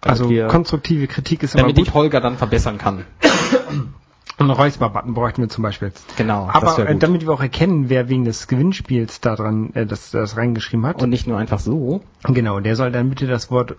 [0.00, 1.86] Also wir- konstruktive Kritik ist immer Damit gut.
[1.88, 3.04] ich Holger dann verbessern kann.
[4.38, 5.92] Einen Räusper-Button bräuchten wir zum Beispiel.
[6.16, 10.10] Genau, Aber äh, damit wir auch erkennen, wer wegen des Gewinnspiels da dran äh, das,
[10.10, 11.02] das reingeschrieben hat.
[11.02, 12.02] Und nicht nur einfach so.
[12.24, 13.76] genau, der soll dann bitte das Wort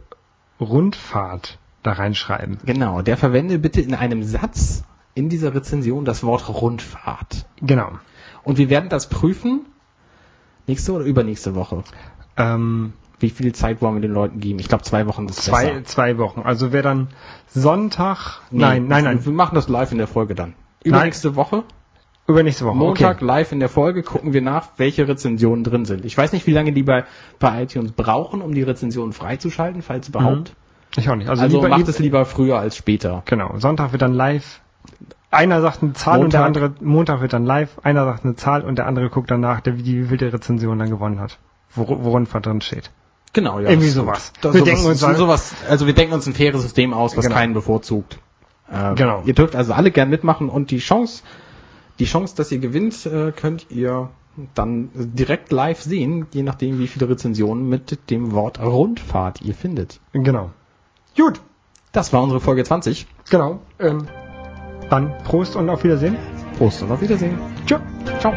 [0.60, 2.60] Rundfahrt da reinschreiben.
[2.66, 4.84] Genau, der verwende bitte in einem Satz
[5.16, 7.46] in dieser Rezension das Wort Rundfahrt.
[7.62, 7.92] Genau.
[8.44, 9.66] Und wir werden das prüfen
[10.68, 11.84] nächste oder übernächste Woche.
[12.38, 12.94] Ähm,
[13.24, 14.60] Wie viel Zeit wollen wir den Leuten geben?
[14.60, 15.84] Ich glaube, zwei Wochen ist zwei, besser.
[15.86, 16.42] zwei Wochen.
[16.42, 17.08] Also wer dann
[17.48, 20.54] Sonntag, Nee, nein, nein, nein, Wir machen das live in der Folge dann.
[20.84, 21.64] Übernächste Woche,
[22.28, 22.76] übernächste Woche.
[22.76, 23.26] Montag Okay.
[23.26, 26.04] live in der Folge, gucken wir nach, welche Rezensionen drin sind.
[26.06, 27.06] Ich weiß nicht, wie lange die bei,
[27.40, 30.54] bei iTunes brauchen, um die Rezensionen freizuschalten, falls überhaupt.
[30.98, 31.30] Ich auch nicht.
[31.30, 33.24] Also, Also, lieber, macht es lieber früher als später.
[33.26, 34.60] Genau, Sonntag wird dann live.
[35.32, 36.64] Einer sagt eine Zahl und der Montag.
[36.64, 39.80] andere, Montag wird dann live, einer sagt eine Zahl und der andere guckt danach, der,
[39.80, 41.40] wie wie viel der Rezension dann gewonnen hat.
[41.74, 42.92] Wo, wo Rundfahrt drin steht.
[43.34, 43.70] Genau, ja.
[43.70, 44.32] Irgendwie sowas.
[44.42, 47.26] Wir sowas, denken uns an- sowas, also wir denken uns ein faires System aus, was
[47.26, 47.36] Genau.
[47.36, 48.20] keinen bevorzugt.
[48.72, 49.24] Äh, Genau.
[49.26, 51.24] Ihr dürft also alle gern mitmachen und die Chance,
[52.00, 54.10] die Chance, dass ihr gewinnt, äh, könnt ihr
[54.56, 60.00] dann direkt live sehen, je nachdem, wie viele Rezensionen mit dem Wort Rundfahrt ihr findet.
[60.14, 60.50] Genau.
[61.16, 61.40] Gut,
[61.92, 63.06] Das war unsere Folge 20.
[63.30, 63.60] genau.
[63.80, 64.08] Ähm,
[64.90, 66.18] dann Prost und auf Wiedersehen.
[66.58, 67.38] Prost und auf Wiedersehen.
[67.68, 67.78] Tschö.
[68.20, 68.34] Ciao.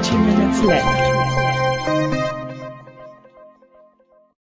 [0.00, 1.07] 前面的刺猬。